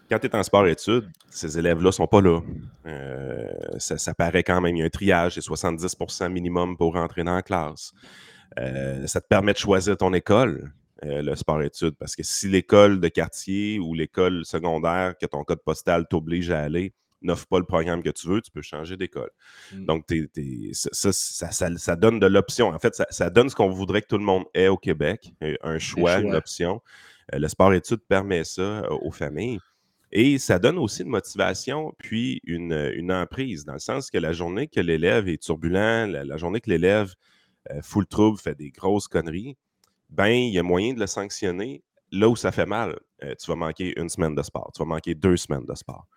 Quand 0.09 0.19
tu 0.19 0.27
es 0.27 0.35
en 0.35 0.43
sport-études, 0.43 1.09
ces 1.29 1.57
élèves-là 1.57 1.87
ne 1.87 1.91
sont 1.91 2.07
pas 2.07 2.21
là. 2.21 2.39
Euh, 2.85 3.47
ça, 3.79 4.13
paraît 4.13 4.43
quand 4.43 4.61
même, 4.61 4.75
il 4.75 4.79
y 4.79 4.83
a 4.83 4.85
un 4.85 4.89
triage, 4.89 5.33
c'est 5.33 5.41
70% 5.43 6.29
minimum 6.29 6.77
pour 6.77 6.93
rentrer 6.93 7.23
dans 7.23 7.35
la 7.35 7.41
classe. 7.41 7.91
Euh, 8.59 9.07
ça 9.07 9.19
te 9.19 9.27
permet 9.27 9.53
de 9.53 9.57
choisir 9.57 9.97
ton 9.97 10.13
école, 10.13 10.71
euh, 11.03 11.23
le 11.23 11.35
sport-études, 11.35 11.95
parce 11.97 12.15
que 12.15 12.21
si 12.21 12.47
l'école 12.47 12.99
de 12.99 13.07
quartier 13.07 13.79
ou 13.79 13.95
l'école 13.95 14.45
secondaire 14.45 15.15
que 15.19 15.25
ton 15.25 15.43
code 15.43 15.63
postal 15.63 16.05
t'oblige 16.07 16.51
à 16.51 16.61
aller 16.61 16.93
n'offre 17.21 17.47
pas 17.47 17.57
le 17.57 17.65
programme 17.65 18.03
que 18.03 18.11
tu 18.11 18.27
veux, 18.27 18.39
tu 18.39 18.51
peux 18.51 18.61
changer 18.61 18.97
d'école. 18.97 19.31
Mm. 19.73 19.85
Donc, 19.85 20.05
ça, 20.73 21.11
ça, 21.11 21.95
donne 21.95 22.19
de 22.19 22.27
l'option. 22.27 22.67
En 22.67 22.77
fait, 22.77 23.01
ça, 23.09 23.29
donne 23.31 23.49
ce 23.49 23.55
qu'on 23.55 23.69
voudrait 23.69 24.03
que 24.03 24.07
tout 24.07 24.19
le 24.19 24.23
monde 24.23 24.43
ait 24.53 24.67
au 24.67 24.77
Québec, 24.77 25.33
un 25.63 25.79
choix, 25.79 26.19
une 26.19 26.35
option. 26.35 26.83
Le 27.33 27.47
sport-études 27.47 28.01
permet 28.07 28.43
ça 28.43 28.83
aux 28.91 29.11
familles. 29.11 29.59
Et 30.11 30.37
ça 30.37 30.59
donne 30.59 30.77
aussi 30.77 31.03
une 31.03 31.09
motivation, 31.09 31.93
puis 31.97 32.41
une, 32.45 33.11
emprise, 33.11 33.65
dans 33.65 33.73
le 33.73 33.79
sens 33.79 34.09
que 34.09 34.17
la 34.17 34.33
journée 34.33 34.67
que 34.67 34.79
l'élève 34.79 35.27
est 35.27 35.41
turbulent, 35.41 36.07
la, 36.07 36.37
journée 36.37 36.61
que 36.61 36.69
l'élève 36.69 37.13
full 37.81 38.05
trouble, 38.05 38.37
fait 38.37 38.55
des 38.55 38.71
grosses 38.71 39.07
conneries, 39.07 39.57
ben, 40.09 40.27
il 40.27 40.53
y 40.53 40.59
a 40.59 40.63
moyen 40.63 40.93
de 40.93 40.99
le 40.99 41.07
sanctionner 41.07 41.83
là 42.11 42.29
où 42.29 42.35
ça 42.35 42.51
fait 42.51 42.65
mal. 42.65 42.97
tu 43.21 43.47
vas 43.47 43.55
manquer 43.55 43.99
une 43.99 44.09
semaine 44.09 44.35
de 44.35 44.43
sport, 44.43 44.71
tu 44.73 44.79
vas 44.79 44.87
manquer 44.87 45.15
deux 45.15 45.37
semaines 45.37 45.65
de 45.65 45.75
sport. 45.75 46.07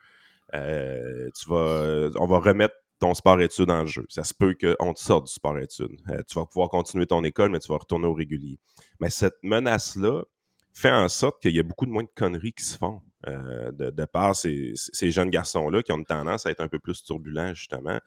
Euh, 0.54 1.28
tu 1.38 1.48
vas, 1.48 2.10
on 2.16 2.26
va 2.26 2.38
remettre 2.38 2.74
ton 2.98 3.14
sport-études 3.14 3.70
en 3.70 3.86
jeu. 3.86 4.04
Ça 4.08 4.24
se 4.24 4.34
peut 4.34 4.54
qu'on 4.54 4.92
te 4.92 5.00
sorte 5.00 5.26
du 5.26 5.32
sport-études. 5.32 6.00
Euh, 6.08 6.22
tu 6.28 6.38
vas 6.38 6.46
pouvoir 6.46 6.68
continuer 6.68 7.06
ton 7.06 7.22
école, 7.24 7.50
mais 7.50 7.60
tu 7.60 7.68
vas 7.68 7.78
retourner 7.78 8.06
au 8.06 8.14
régulier. 8.14 8.58
Mais 9.00 9.10
cette 9.10 9.36
menace-là 9.42 10.24
fait 10.72 10.90
en 10.90 11.08
sorte 11.08 11.40
qu'il 11.42 11.54
y 11.54 11.60
a 11.60 11.62
beaucoup 11.62 11.86
de 11.86 11.90
moins 11.90 12.02
de 12.02 12.10
conneries 12.14 12.52
qui 12.52 12.64
se 12.64 12.76
font 12.76 13.02
euh, 13.26 13.72
de, 13.72 14.04
par 14.04 14.36
ces, 14.36 14.74
jeunes 14.94 15.30
garçons-là 15.30 15.82
qui 15.82 15.92
ont 15.92 15.98
une 15.98 16.04
tendance 16.04 16.46
à 16.46 16.50
être 16.50 16.60
un 16.60 16.68
peu 16.68 16.78
plus 16.78 17.02
turbulents, 17.02 17.52
justement, 17.54 17.98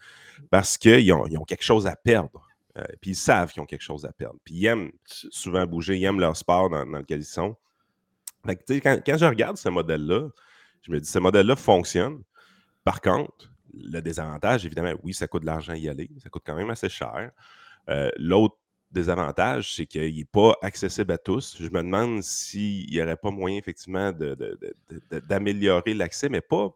parce 0.49 0.77
qu'ils 0.77 1.11
ont, 1.13 1.45
quelque 1.45 1.63
chose 1.63 1.85
à 1.87 1.95
perdre. 1.95 2.47
puis 3.01 3.11
ils 3.11 3.15
savent 3.15 3.51
qu'ils 3.51 3.61
ont 3.61 3.65
quelque 3.65 3.83
chose 3.83 4.05
à 4.05 4.13
perdre. 4.13 4.39
Puis 4.45 4.55
ils 4.55 4.65
aiment 4.65 4.91
souvent 5.05 5.65
bouger, 5.65 5.97
ils 5.97 6.05
aiment 6.05 6.19
leur 6.19 6.37
sport 6.37 6.69
dans, 6.69 6.85
lequel 6.85 7.19
ils 7.19 7.25
sont. 7.25 7.57
quand, 8.45 8.55
quand, 9.05 9.17
je 9.17 9.25
regarde 9.25 9.57
ce 9.57 9.69
modèle-là, 9.69 10.29
je 10.81 10.91
me 10.91 10.99
dis, 10.99 11.09
ce 11.09 11.19
modèle-là 11.19 11.55
fonctionne. 11.55 12.23
Par 12.83 13.01
contre, 13.01 13.51
le 13.73 14.01
désavantage, 14.01 14.65
évidemment, 14.65 14.93
oui, 15.03 15.13
ça 15.13 15.27
coûte 15.27 15.41
de 15.41 15.47
l'argent 15.47 15.73
y 15.73 15.89
aller, 15.89 16.09
ça 16.21 16.29
coûte 16.29 16.43
quand 16.45 16.55
même 16.55 16.69
assez 16.69 16.89
cher. 16.89 17.31
Euh, 17.89 18.09
l'autre 18.17 18.55
désavantage, 18.91 19.75
c'est 19.75 19.85
qu'il 19.85 20.15
n'est 20.15 20.25
pas 20.25 20.55
accessible 20.61 21.11
à 21.13 21.17
tous. 21.17 21.57
Je 21.59 21.69
me 21.69 21.81
demande 21.81 22.21
s'il 22.21 22.89
n'y 22.89 23.01
aurait 23.01 23.17
pas 23.17 23.31
moyen, 23.31 23.57
effectivement, 23.57 24.11
d'améliorer 25.27 25.93
l'accès, 25.93 26.29
mais 26.29 26.41
pas, 26.41 26.75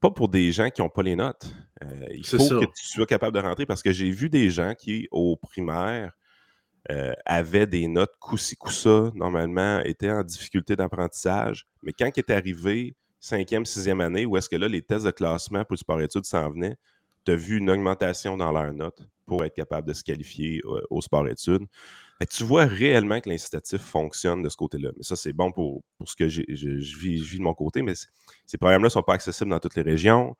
pas 0.00 0.10
pour 0.10 0.28
des 0.28 0.52
gens 0.52 0.70
qui 0.70 0.80
n'ont 0.80 0.88
pas 0.88 1.02
les 1.02 1.16
notes. 1.16 1.52
Euh, 1.82 2.06
il 2.12 2.26
faut 2.26 2.36
que 2.36 2.66
tu 2.66 2.86
sois 2.86 3.06
capable 3.06 3.36
de 3.36 3.42
rentrer 3.42 3.66
parce 3.66 3.82
que 3.82 3.92
j'ai 3.92 4.10
vu 4.10 4.28
des 4.28 4.50
gens 4.50 4.74
qui, 4.74 5.08
au 5.10 5.36
primaire, 5.36 6.12
euh, 6.90 7.12
avaient 7.26 7.66
des 7.66 7.86
notes 7.88 8.16
coup-ci, 8.18 8.56
coup-ça, 8.56 9.10
normalement, 9.14 9.80
étaient 9.80 10.10
en 10.10 10.22
difficulté 10.22 10.76
d'apprentissage, 10.76 11.66
mais 11.82 11.92
quand 11.92 12.10
ils 12.16 12.20
étaient 12.20 12.34
arrivés 12.34 12.96
cinquième, 13.20 13.66
sixième 13.66 14.00
année, 14.00 14.24
où 14.24 14.36
est-ce 14.36 14.48
que 14.48 14.56
là, 14.56 14.68
les 14.68 14.82
tests 14.82 15.04
de 15.04 15.10
classement 15.10 15.64
pour 15.64 15.72
le 15.72 15.78
sport-études 15.78 16.24
s'en 16.24 16.50
venaient, 16.50 16.76
tu 17.24 17.32
as 17.32 17.36
vu 17.36 17.58
une 17.58 17.68
augmentation 17.68 18.36
dans 18.36 18.52
leurs 18.52 18.72
notes 18.72 19.02
pour 19.28 19.44
être 19.44 19.54
capable 19.54 19.86
de 19.86 19.92
se 19.92 20.02
qualifier 20.02 20.60
euh, 20.64 20.80
au 20.90 21.00
sport-études. 21.00 21.66
Tu 22.30 22.42
vois 22.42 22.64
réellement 22.64 23.20
que 23.20 23.28
l'incitatif 23.28 23.80
fonctionne 23.80 24.42
de 24.42 24.48
ce 24.48 24.56
côté-là. 24.56 24.90
Mais 24.96 25.04
ça, 25.04 25.14
c'est 25.14 25.32
bon 25.32 25.52
pour, 25.52 25.84
ce 26.04 26.16
que 26.16 26.28
je, 26.28 26.42
vis, 26.98 27.38
de 27.38 27.42
mon 27.42 27.54
côté, 27.54 27.82
mais 27.82 27.94
ces 28.46 28.58
programmes-là 28.58 28.86
ne 28.86 28.90
sont 28.90 29.04
pas 29.04 29.14
accessibles 29.14 29.50
dans 29.50 29.60
toutes 29.60 29.76
les 29.76 29.82
régions, 29.82 30.36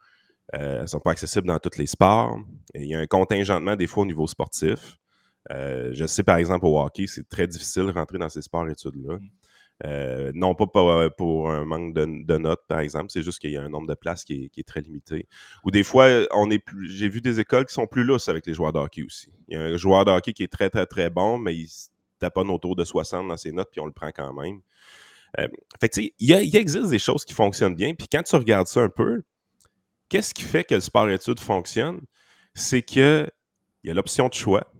euh, 0.57 0.83
ne 0.83 0.87
sont 0.87 0.99
pas 0.99 1.13
accessibles 1.13 1.47
dans 1.47 1.61
tous 1.61 1.79
les 1.79 1.87
sports. 1.87 2.37
il 2.75 2.87
y 2.87 2.97
a 2.97 2.99
un 2.99 3.07
contingentement 3.07 3.77
des 3.77 3.87
fois 3.87 4.03
au 4.03 4.07
niveau 4.07 4.27
sportif. 4.27 4.99
Euh, 5.53 5.91
je 5.93 6.07
sais, 6.07 6.25
par 6.25 6.39
exemple, 6.39 6.67
au 6.67 6.81
hockey, 6.81 7.07
c'est 7.07 7.29
très 7.29 7.47
difficile 7.47 7.87
de 7.87 7.93
rentrer 7.93 8.19
dans 8.19 8.29
ces 8.29 8.43
sports-études-là. 8.43 9.19
Mmh. 9.19 9.29
Euh, 9.85 10.33
non 10.35 10.55
pas 10.55 10.67
euh, 10.77 11.09
pour, 11.09 11.51
un 11.51 11.65
manque 11.65 11.95
de, 11.95 12.39
notes, 12.39 12.63
par 12.67 12.81
exemple, 12.81 13.11
c'est 13.11 13.23
juste 13.23 13.39
qu'il 13.39 13.53
y 13.53 13.57
a 13.57 13.63
un 13.63 13.69
nombre 13.69 13.87
de 13.87 13.95
places 13.95 14.25
qui 14.25 14.51
est, 14.57 14.67
très 14.67 14.81
limité. 14.81 15.29
Ou 15.65 15.71
des 15.71 15.85
fois, 15.85 16.09
plus. 16.65 16.91
J'ai 16.91 17.09
vu 17.09 17.21
des 17.21 17.41
écoles 17.41 17.67
qui 17.67 17.75
sont 17.75 17.87
plus 17.87 18.05
lousses 18.05 18.29
avec 18.29 18.47
les 18.47 18.55
joueurs 18.55 18.73
de 18.73 18.79
hockey 18.79 19.03
aussi. 19.05 19.31
Il 19.49 19.55
y 19.55 19.61
a 19.61 19.65
un 19.65 19.77
joueur 19.77 20.05
de 20.05 20.11
hockey 20.11 20.33
qui 20.33 20.43
est 20.43 20.53
très, 20.53 20.71
très, 20.71 20.87
très 20.87 21.11
bon, 21.11 21.39
mais 21.39 21.57
il 21.57 21.69
taponne 22.19 22.51
autour 22.51 22.75
de 22.75 22.85
60 22.85 23.29
dans 23.29 23.37
ses 23.37 23.53
notes, 23.53 23.69
puis 23.71 23.81
on 23.81 23.87
le 23.87 23.93
prend 23.93 24.11
quand 24.11 24.33
même. 24.33 24.61
Euh, 25.39 25.47
fait 25.81 25.97
il, 25.99 26.13
y 26.19 26.33
il 26.33 26.57
existe 26.57 26.89
des 26.89 26.99
choses 26.99 27.25
qui 27.25 27.35
fonctionnent 27.35 27.75
bien. 27.75 27.95
Puis 27.95 28.09
quand 28.11 28.23
tu 28.23 28.35
regardes 28.35 28.67
ça 28.67 28.81
un 28.81 28.89
peu, 28.89 29.23
qu'est-ce 30.09 30.35
qui 30.35 30.43
fait 30.43 30.65
que 30.65 30.75
le 30.75 30.81
sport-études 30.81 31.39
fonctionne? 31.39 32.01
C'est 32.55 32.83
qu'il 32.83 33.31
y 33.85 33.91
a 33.91 33.95
l'option 33.95 34.29
de 34.29 34.35
choix, 34.35 34.73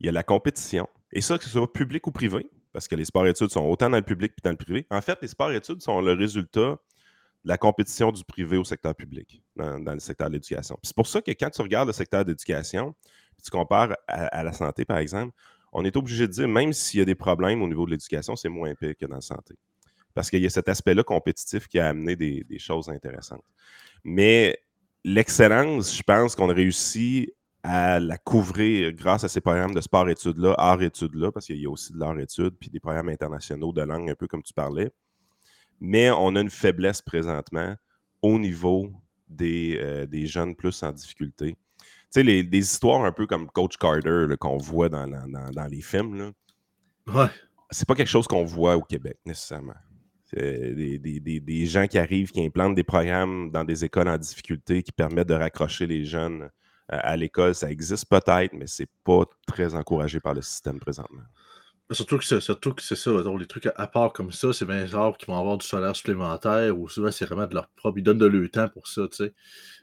il 0.00 0.06
y 0.06 0.08
a 0.08 0.12
la 0.12 0.24
compétition, 0.24 0.88
et 1.12 1.22
ça, 1.22 1.38
que 1.38 1.44
ce 1.44 1.50
soit 1.50 1.72
public 1.72 2.06
ou 2.06 2.10
privé, 2.10 2.46
parce 2.76 2.88
que 2.88 2.94
les 2.94 3.06
sports-études 3.06 3.48
sont 3.48 3.64
autant 3.64 3.88
dans 3.88 3.96
le 3.96 4.02
public 4.02 4.34
que 4.36 4.42
dans 4.44 4.50
le 4.50 4.56
privé. 4.58 4.86
En 4.90 5.00
fait, 5.00 5.18
les 5.22 5.28
sports-études 5.28 5.80
sont 5.80 6.02
le 6.02 6.12
résultat 6.12 6.78
de 7.42 7.48
la 7.48 7.56
compétition 7.56 8.12
du 8.12 8.22
privé 8.22 8.58
au 8.58 8.64
secteur 8.64 8.94
public, 8.94 9.42
dans, 9.56 9.94
le 9.94 9.98
secteur 9.98 10.28
de 10.28 10.34
l'éducation. 10.34 10.78
C'est 10.82 10.94
pour 10.94 11.06
ça 11.06 11.22
que 11.22 11.30
quand 11.30 11.48
tu 11.48 11.62
regardes 11.62 11.86
le 11.86 11.94
secteur 11.94 12.22
d'éducation, 12.22 12.94
tu 13.42 13.50
compares 13.50 13.96
à, 14.06 14.44
la 14.44 14.52
santé, 14.52 14.84
par 14.84 14.98
exemple, 14.98 15.34
on 15.72 15.86
est 15.86 15.96
obligé 15.96 16.26
de 16.26 16.32
dire, 16.32 16.48
même 16.48 16.74
s'il 16.74 16.98
y 16.98 17.02
a 17.02 17.06
des 17.06 17.14
problèmes 17.14 17.62
au 17.62 17.66
niveau 17.66 17.86
de 17.86 17.92
l'éducation, 17.92 18.36
c'est 18.36 18.50
moins 18.50 18.74
pire 18.74 18.92
que 18.94 19.06
dans 19.06 19.14
la 19.14 19.22
santé. 19.22 19.54
Parce 20.12 20.28
qu'il 20.28 20.42
y 20.42 20.46
a 20.46 20.50
cet 20.50 20.68
aspect-là 20.68 21.02
compétitif 21.02 21.68
qui 21.68 21.78
a 21.78 21.88
amené 21.88 22.14
des, 22.14 22.44
des 22.44 22.58
choses 22.58 22.90
intéressantes. 22.90 23.44
Mais 24.04 24.60
l'excellence, 25.02 25.96
je 25.96 26.02
pense 26.02 26.36
qu'on 26.36 26.50
a 26.50 26.52
réussi 26.52 27.32
à 27.68 27.98
la 27.98 28.16
couvrir 28.16 28.92
grâce 28.92 29.24
à 29.24 29.28
ces 29.28 29.40
programmes 29.40 29.74
de 29.74 29.80
sport-études-là, 29.80 30.54
art-études-là, 30.56 31.32
parce 31.32 31.46
qu'il 31.46 31.56
y 31.56 31.66
a 31.66 31.70
aussi 31.70 31.92
de 31.92 31.98
l'art-études, 31.98 32.54
puis 32.60 32.70
des 32.70 32.78
programmes 32.78 33.08
internationaux 33.08 33.72
de 33.72 33.82
langue, 33.82 34.08
un 34.08 34.14
peu 34.14 34.28
comme 34.28 34.44
tu 34.44 34.54
parlais. 34.54 34.92
Mais 35.80 36.08
on 36.12 36.36
a 36.36 36.40
une 36.40 36.50
faiblesse 36.50 37.02
présentement 37.02 37.74
au 38.22 38.38
niveau 38.38 38.92
des, 39.28 39.78
euh, 39.80 40.06
des 40.06 40.28
jeunes 40.28 40.54
plus 40.54 40.80
en 40.84 40.92
difficulté. 40.92 41.56
Tu 41.78 41.86
sais, 42.10 42.22
les, 42.22 42.44
des 42.44 42.58
histoires 42.58 43.04
un 43.04 43.10
peu 43.10 43.26
comme 43.26 43.48
Coach 43.48 43.76
Carter 43.78 44.26
qu'on 44.38 44.58
voit 44.58 44.88
dans, 44.88 45.08
dans, 45.08 45.66
les 45.66 45.82
films, 45.82 46.14
là, 46.16 46.30
ouais. 47.12 47.30
c'est 47.70 47.86
pas 47.86 47.96
quelque 47.96 48.06
chose 48.06 48.28
qu'on 48.28 48.44
voit 48.44 48.76
au 48.76 48.82
Québec 48.82 49.18
nécessairement. 49.26 49.74
Des, 50.32 50.98
des, 50.98 51.40
des, 51.40 51.66
gens 51.66 51.86
qui 51.86 51.98
arrivent, 51.98 52.30
qui 52.30 52.44
implantent 52.44 52.74
des 52.74 52.84
programmes 52.84 53.50
dans 53.50 53.64
des 53.64 53.84
écoles 53.84 54.08
en 54.08 54.18
difficulté 54.18 54.82
qui 54.82 54.92
permettent 54.92 55.28
de 55.28 55.34
raccrocher 55.34 55.86
les 55.86 56.04
jeunes 56.04 56.48
à 56.88 57.16
l'école, 57.16 57.54
ça 57.54 57.70
existe 57.70 58.08
peut-être, 58.08 58.52
mais 58.52 58.66
c'est 58.66 58.88
pas 59.04 59.24
très 59.46 59.74
encouragé 59.74 60.20
par 60.20 60.34
le 60.34 60.42
système 60.42 60.78
présentement. 60.78 61.22
Surtout 61.92 62.18
que 62.18 62.24
c'est, 62.24 62.40
surtout 62.40 62.74
que 62.74 62.82
c'est 62.82 62.96
ça, 62.96 63.10
les 63.38 63.46
trucs 63.46 63.68
à, 63.76 63.86
part 63.86 64.12
comme 64.12 64.32
ça, 64.32 64.52
c'est 64.52 64.64
bien 64.64 64.84
rare 64.86 65.16
qu'ils 65.16 65.28
vont 65.28 65.38
avoir 65.38 65.56
du 65.56 65.66
salaire 65.66 65.94
supplémentaire 65.94 66.76
ou 66.76 66.88
souvent 66.88 67.12
c'est 67.12 67.26
vraiment 67.26 67.46
de 67.46 67.54
leur 67.54 67.68
propre. 67.68 67.98
Ils 67.98 68.02
donnent 68.02 68.18
de 68.18 68.26
leur 68.26 68.72
pour 68.72 68.88
ça, 68.88 69.02
tu 69.08 69.16
sais. 69.16 69.34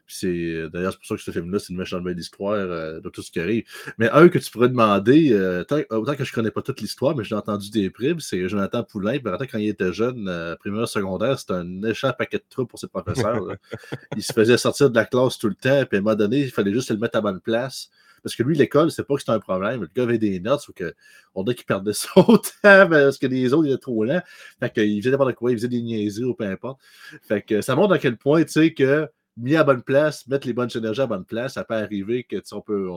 C'est, 0.07 0.69
d'ailleurs, 0.69 0.91
c'est 0.91 0.97
pour 0.97 1.07
ça 1.07 1.15
que 1.15 1.21
ce 1.21 1.31
film-là, 1.31 1.59
c'est 1.59 1.69
une 1.69 1.77
méchante 1.77 2.03
belle 2.03 2.19
histoire 2.19 2.53
euh, 2.53 2.99
de 2.99 3.09
tout 3.09 3.21
ce 3.21 3.31
qui 3.31 3.39
arrive. 3.39 3.63
Mais 3.97 4.09
un 4.09 4.27
que 4.29 4.37
tu 4.37 4.51
pourrais 4.51 4.69
demander, 4.69 5.31
euh, 5.31 5.63
autant 5.91 6.15
que 6.15 6.23
je 6.23 6.33
connais 6.33 6.51
pas 6.51 6.61
toute 6.61 6.81
l'histoire, 6.81 7.15
mais 7.15 7.23
j'ai 7.23 7.35
entendu 7.35 7.69
des 7.69 7.89
primes, 7.89 8.19
c'est 8.19 8.47
Jonathan 8.49 8.83
Poulain. 8.83 9.17
quand 9.19 9.57
il 9.57 9.69
était 9.69 9.93
jeune, 9.93 10.27
euh, 10.27 10.55
primaire, 10.57 10.87
secondaire, 10.87 11.39
c'était 11.39 11.53
un 11.53 11.63
méchant 11.63 12.11
paquet 12.17 12.37
de 12.37 12.43
trous 12.49 12.65
pour 12.65 12.79
ses 12.79 12.87
professeurs. 12.87 13.41
il 14.17 14.23
se 14.23 14.33
faisait 14.33 14.57
sortir 14.57 14.89
de 14.89 14.95
la 14.95 15.05
classe 15.05 15.37
tout 15.37 15.47
le 15.47 15.55
temps, 15.55 15.85
puis 15.85 15.97
à 15.97 15.99
un 15.99 16.03
moment 16.03 16.15
donné, 16.15 16.41
il 16.41 16.51
fallait 16.51 16.73
juste 16.73 16.91
le 16.91 16.97
mettre 16.97 17.17
à 17.17 17.21
bonne 17.21 17.39
place. 17.39 17.89
Parce 18.23 18.35
que 18.35 18.43
lui, 18.43 18.55
l'école, 18.55 18.89
c'est 18.89 19.03
pas 19.03 19.15
que 19.15 19.19
c'était 19.19 19.33
un 19.33 19.39
problème. 19.39 19.81
Le 19.81 19.89
gars 19.93 20.03
avait 20.03 20.17
des 20.17 20.39
notes, 20.39 20.67
ou 20.69 20.73
que 20.73 20.93
on 21.35 21.43
a 21.43 21.53
qu'il 21.53 21.65
perdait 21.65 21.93
son 21.93 22.23
temps 22.23 22.39
parce 22.61 23.17
que 23.17 23.27
les 23.27 23.53
autres, 23.53 23.67
il 23.67 23.71
étaient 23.73 23.81
trop 23.81 24.05
lents. 24.05 24.21
Fait 24.59 24.71
qu'il 24.71 25.01
faisait 25.01 25.11
n'importe 25.11 25.35
quoi, 25.35 25.51
il 25.51 25.57
faisait 25.57 25.67
des 25.67 25.81
niaiseries 25.81 26.25
ou 26.25 26.33
peu 26.33 26.45
importe. 26.45 26.79
Fait 27.21 27.41
que 27.41 27.61
ça 27.61 27.75
montre 27.75 27.93
à 27.93 27.99
quel 27.99 28.17
point, 28.17 28.43
tu 28.43 28.51
sais, 28.51 28.73
que 28.73 29.09
mis 29.37 29.55
à 29.55 29.63
bonne 29.63 29.81
place, 29.81 30.27
mettre 30.27 30.45
les 30.47 30.53
bonnes 30.53 30.69
énergies 30.75 31.01
à 31.01 31.07
bonne 31.07 31.25
place, 31.25 31.53
ça 31.53 31.63
peut 31.63 31.73
arriver 31.73 32.23
que 32.23 32.37
on 32.51 32.61
peut, 32.61 32.89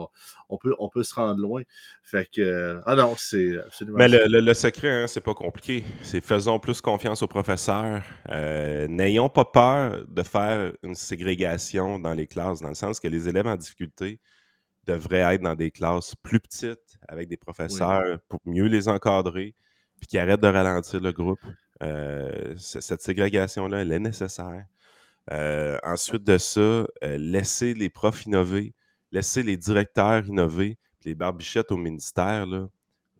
on, 0.48 0.58
peut, 0.58 0.74
on 0.78 0.88
peut 0.88 1.02
se 1.02 1.14
rendre 1.14 1.40
loin. 1.40 1.62
Fait 2.02 2.28
que 2.30 2.80
ah 2.84 2.94
non, 2.94 3.14
c'est 3.16 3.58
absolument. 3.58 3.98
Mais 3.98 4.08
le, 4.08 4.26
le, 4.26 4.54
secret, 4.54 5.02
hein, 5.02 5.06
c'est 5.06 5.20
pas 5.20 5.34
compliqué. 5.34 5.84
C'est 6.02 6.24
faisons 6.24 6.58
plus 6.58 6.80
confiance 6.80 7.22
aux 7.22 7.28
professeurs. 7.28 8.02
Euh, 8.28 8.86
n'ayons 8.88 9.28
pas 9.28 9.44
peur 9.44 10.04
de 10.06 10.22
faire 10.22 10.72
une 10.82 10.94
ségrégation 10.94 11.98
dans 11.98 12.14
les 12.14 12.26
classes, 12.26 12.60
dans 12.60 12.68
le 12.68 12.74
sens 12.74 13.00
que 13.00 13.08
les 13.08 13.28
élèves 13.28 13.46
en 13.46 13.56
difficulté 13.56 14.20
devraient 14.86 15.34
être 15.34 15.42
dans 15.42 15.54
des 15.54 15.70
classes 15.70 16.14
plus 16.22 16.40
petites 16.40 16.98
avec 17.08 17.28
des 17.28 17.36
professeurs 17.36 18.18
pour 18.28 18.40
mieux 18.44 18.66
les 18.66 18.88
encadrer, 18.88 19.54
puis 19.98 20.06
qui 20.06 20.18
arrêtent 20.18 20.42
de 20.42 20.48
ralentir 20.48 21.00
le 21.00 21.12
groupe. 21.12 21.40
Euh, 21.82 22.54
cette 22.56 23.02
ségrégation-là, 23.02 23.82
elle 23.82 23.92
est 23.92 23.98
nécessaire. 23.98 24.64
Euh, 25.32 25.78
ensuite 25.82 26.24
de 26.24 26.38
ça, 26.38 26.60
euh, 26.60 26.86
laisser 27.02 27.74
les 27.74 27.90
profs 27.90 28.26
innover, 28.26 28.74
laisser 29.10 29.42
les 29.42 29.56
directeurs 29.56 30.24
innover, 30.26 30.78
les 31.04 31.14
barbichettes 31.14 31.72
au 31.72 31.76
ministère, 31.76 32.46
là, 32.46 32.68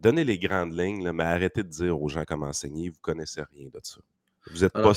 donnez 0.00 0.24
les 0.24 0.38
grandes 0.38 0.76
lignes, 0.76 1.10
mais 1.12 1.24
arrêtez 1.24 1.62
de 1.62 1.68
dire 1.68 2.00
aux 2.00 2.08
gens 2.08 2.24
comment 2.26 2.46
enseigner. 2.46 2.88
Vous 2.88 2.96
ne 2.96 3.02
connaissez 3.02 3.42
rien 3.52 3.68
de 3.72 3.80
ça. 3.82 4.00
Vous 4.50 4.60
n'êtes 4.60 4.72
pas, 4.72 4.92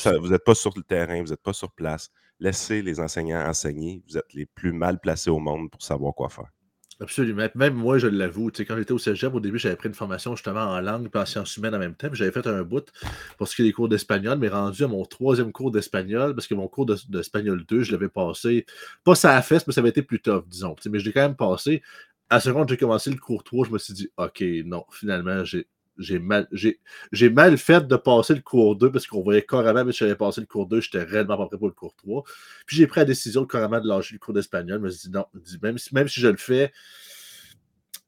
pas 0.46 0.56
sur 0.56 0.74
le 0.76 0.84
terrain, 0.84 1.22
vous 1.22 1.30
n'êtes 1.30 1.42
pas 1.42 1.54
sur 1.54 1.72
place. 1.72 2.12
Laissez 2.40 2.82
les 2.82 3.00
enseignants 3.00 3.42
enseigner. 3.48 4.04
Vous 4.08 4.18
êtes 4.18 4.34
les 4.34 4.46
plus 4.46 4.72
mal 4.72 5.00
placés 5.00 5.32
au 5.32 5.40
monde 5.40 5.72
pour 5.72 5.82
savoir 5.82 6.14
quoi 6.14 6.30
faire. 6.30 6.52
Absolument. 7.02 7.48
Même 7.56 7.76
moi, 7.76 7.98
je 7.98 8.08
l'avoue. 8.08 8.52
Quand 8.52 8.76
j'étais 8.78 8.92
au 8.92 8.98
cégep, 8.98 9.34
au 9.34 9.40
début, 9.40 9.58
j'avais 9.58 9.78
pris 9.78 9.88
une 9.88 9.94
formation 9.96 10.36
justement 10.36 10.64
en 10.66 10.82
langue 10.82 11.10
et 11.14 11.18
en 11.18 11.26
sciences 11.26 11.56
humaines 11.56 11.74
en 11.74 11.80
même 11.80 11.96
temps. 11.96 12.10
J'avais 12.12 12.32
fait 12.32 12.46
un 12.46 12.62
bout 12.64 12.92
pour 13.38 13.48
ce 13.48 13.56
qui 13.56 13.62
est 13.62 13.66
des 13.66 13.72
cours 13.72 13.88
d'espagnol, 13.88 14.38
mais 14.38 14.50
rendu 14.50 14.84
à 14.84 14.88
mon 14.90 15.06
troisième 15.06 15.54
cours 15.54 15.72
d'espagnol, 15.72 16.36
parce 16.36 16.48
que 16.48 16.56
mon 16.56 16.68
cours 16.68 16.86
d'espagnol 16.86 17.64
2, 17.66 17.84
je 17.84 17.94
l'avais 17.94 18.10
passé, 18.10 18.66
pas 19.06 19.16
ça 19.16 19.38
à 19.38 19.42
fesse, 19.42 19.66
mais 19.66 19.72
ça 19.74 19.80
avait 19.80 19.90
été 19.92 20.02
plus 20.02 20.20
tough, 20.22 20.44
disons. 20.48 20.76
Mais 20.90 21.00
je 21.00 21.06
l'ai 21.06 21.14
quand 21.14 21.22
même 21.22 21.38
passé. 21.38 21.82
À 22.30 22.36
la 22.36 22.42
seconde, 22.42 22.68
j'ai 22.70 22.78
commencé 22.78 23.10
le 23.10 23.16
cours 23.18 23.44
3, 23.46 23.66
je 23.68 23.72
me 23.72 23.78
suis 23.78 23.94
dit, 23.94 24.10
OK, 24.18 24.44
non, 24.66 24.84
finalement, 24.92 25.46
j'ai 25.46 25.68
j'ai 26.00 26.20
mal, 26.20 26.48
mal 27.32 27.58
fait 27.58 27.88
de 27.88 27.96
passer 27.96 28.34
le 28.34 28.42
cours 28.42 28.76
2 28.76 28.92
parce 28.92 29.06
qu'on 29.06 29.22
voyait 29.22 29.44
carrément, 29.44 29.84
mais 29.86 29.92
si 29.92 30.00
j'avais 30.00 30.16
passé 30.16 30.42
le 30.42 30.48
cours 30.48 30.66
2, 30.66 30.82
j'étais 30.82 31.04
réellement 31.04 31.38
pas 31.38 31.48
prêt 31.48 31.58
pour 31.58 31.68
le 31.68 31.74
cours 31.74 31.96
3. 31.96 32.24
Puis 32.66 32.78
j'ai 32.78 32.88
pris 32.88 33.02
la 33.02 33.06
décision 33.06 33.46
carrément 33.46 33.80
de 33.80 33.88
lâcher 33.88 34.16
le 34.16 34.20
cours 34.20 34.34
d'espagnol. 34.34 34.80
Je 34.80 34.84
me 34.84 34.90
suis 34.90 35.10
dit 35.10 35.16
non, 35.16 35.26
même 35.62 35.78
si, 35.78 35.94
même 35.94 36.08
si 36.08 36.20
je 36.20 36.28
le 36.28 36.38
fais, 36.38 36.72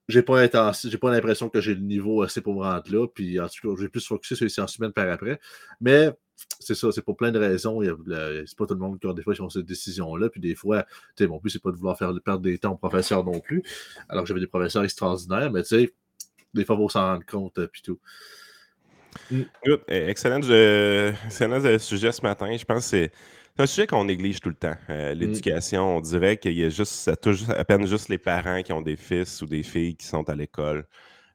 j'ai 0.07 0.23
pas, 0.23 0.47
pas 0.47 1.11
l'impression 1.11 1.49
que 1.49 1.61
j'ai 1.61 1.75
le 1.75 1.81
niveau 1.81 2.21
assez 2.21 2.41
pour 2.41 2.55
me 2.55 2.61
rendre 2.61 2.91
là. 2.91 3.07
Puis 3.07 3.39
en 3.39 3.47
tout 3.47 3.75
cas, 3.75 3.81
j'ai 3.81 3.89
plus 3.89 4.05
focusé 4.05 4.35
sur 4.35 4.45
les 4.45 4.49
sciences 4.49 4.77
humaines 4.77 4.93
par 4.93 5.09
après. 5.09 5.39
Mais 5.79 6.11
c'est 6.59 6.75
ça, 6.75 6.91
c'est 6.91 7.01
pour 7.01 7.15
plein 7.15 7.31
de 7.31 7.39
raisons. 7.39 7.81
C'est 7.81 8.57
pas 8.57 8.65
tout 8.65 8.73
le 8.73 8.79
monde 8.79 8.99
qui 8.99 9.07
a 9.07 9.13
des 9.13 9.21
fois 9.21 9.33
qui 9.33 9.41
ont 9.41 9.49
cette 9.49 9.65
décision-là. 9.65 10.29
Puis 10.29 10.41
des 10.41 10.55
fois, 10.55 10.85
mon 11.19 11.37
but, 11.37 11.49
c'est 11.49 11.61
pas 11.61 11.71
de 11.71 11.77
vouloir 11.77 11.97
faire 11.97 12.13
perdre 12.23 12.41
des 12.41 12.57
temps 12.57 12.73
aux 12.73 12.77
professeurs 12.77 13.23
non 13.23 13.39
plus. 13.39 13.63
Alors 14.09 14.23
que 14.23 14.27
j'avais 14.27 14.39
des 14.39 14.47
professeurs 14.47 14.83
extraordinaires, 14.83 15.51
mais 15.51 15.63
tu 15.63 15.69
sais, 15.69 15.93
des 16.53 16.65
fois, 16.65 16.75
faut 16.75 16.89
s'en 16.89 17.05
rendre 17.05 17.25
compte, 17.25 17.57
euh, 17.57 17.67
puis 17.67 17.81
tout. 17.81 17.99
Mm. 19.29 19.41
Eh, 19.87 20.09
excellent, 20.09 20.41
excellent, 21.25 21.79
sujet 21.79 22.11
ce 22.11 22.21
matin. 22.21 22.55
Je 22.55 22.65
pense 22.65 22.83
que 22.83 22.89
c'est 22.89 23.11
un 23.57 23.65
sujet 23.65 23.87
qu'on 23.87 24.05
néglige 24.05 24.39
tout 24.39 24.49
le 24.49 24.55
temps. 24.55 24.75
Euh, 24.89 25.13
mm. 25.13 25.17
L'éducation, 25.17 25.97
on 25.97 26.01
dirait 26.01 26.37
qu'il 26.37 26.53
y 26.53 26.63
a 26.63 26.69
juste, 26.69 26.93
ça 26.93 27.15
touche 27.15 27.47
à 27.49 27.63
peine 27.65 27.85
juste 27.85 28.09
les 28.09 28.17
parents 28.17 28.61
qui 28.61 28.73
ont 28.73 28.81
des 28.81 28.95
fils 28.95 29.41
ou 29.41 29.45
des 29.45 29.63
filles 29.63 29.95
qui 29.95 30.05
sont 30.05 30.27
à 30.29 30.35
l'école. 30.35 30.85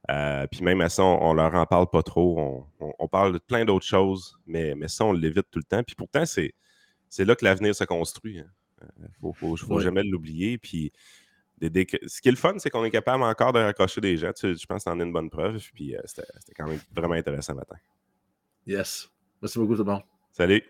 Euh, 0.09 0.47
puis 0.47 0.61
même 0.63 0.79
à 0.81 0.89
ça, 0.89 1.03
on, 1.03 1.33
leur 1.33 1.53
en 1.55 1.65
parle 1.65 1.89
pas 1.89 2.03
trop. 2.03 2.65
On, 2.79 3.07
parle 3.07 3.33
de 3.33 3.39
plein 3.39 3.65
d'autres 3.65 3.85
choses, 3.85 4.37
mais, 4.45 4.73
mais 4.75 4.87
ça, 4.87 5.03
on 5.05 5.11
l'évite 5.11 5.47
tout 5.51 5.59
le 5.59 5.65
temps. 5.65 5.83
Puis 5.83 5.95
pourtant, 5.95 6.23
c'est 6.25 6.53
là 7.19 7.35
que 7.35 7.43
l'avenir 7.43 7.75
se 7.75 7.83
construit. 7.83 8.35
Il 8.35 8.39
hein. 8.39 9.07
ne 9.21 9.31
faut, 9.33 9.79
jamais 9.79 10.03
l'oublier. 10.03 10.57
Puis 10.57 10.93
ce 11.61 12.21
qui 12.21 12.27
est 12.27 12.31
le 12.31 12.37
fun, 12.37 12.55
c'est 12.57 12.69
qu'on 12.69 12.83
est 12.85 12.91
capable 12.91 13.23
encore 13.23 13.53
de 13.53 13.59
raccrocher 13.59 14.01
des 14.01 14.17
gens. 14.17 14.31
je 14.41 14.65
pense 14.65 14.83
que 14.83 14.89
en 14.89 14.99
as 14.99 15.03
une 15.03 15.13
bonne 15.13 15.29
preuve. 15.29 15.61
Puis 15.73 15.95
euh, 15.95 16.01
c'était 16.05 16.53
quand 16.55 16.67
même 16.67 16.79
vraiment 16.95 17.15
intéressant 17.15 17.55
matin. 17.55 17.77
Yes. 18.65 19.09
Merci 19.41 19.59
beaucoup, 19.59 19.75
tout 19.75 19.83
le 19.83 19.91
monde. 19.91 20.03
Salut. 20.31 20.63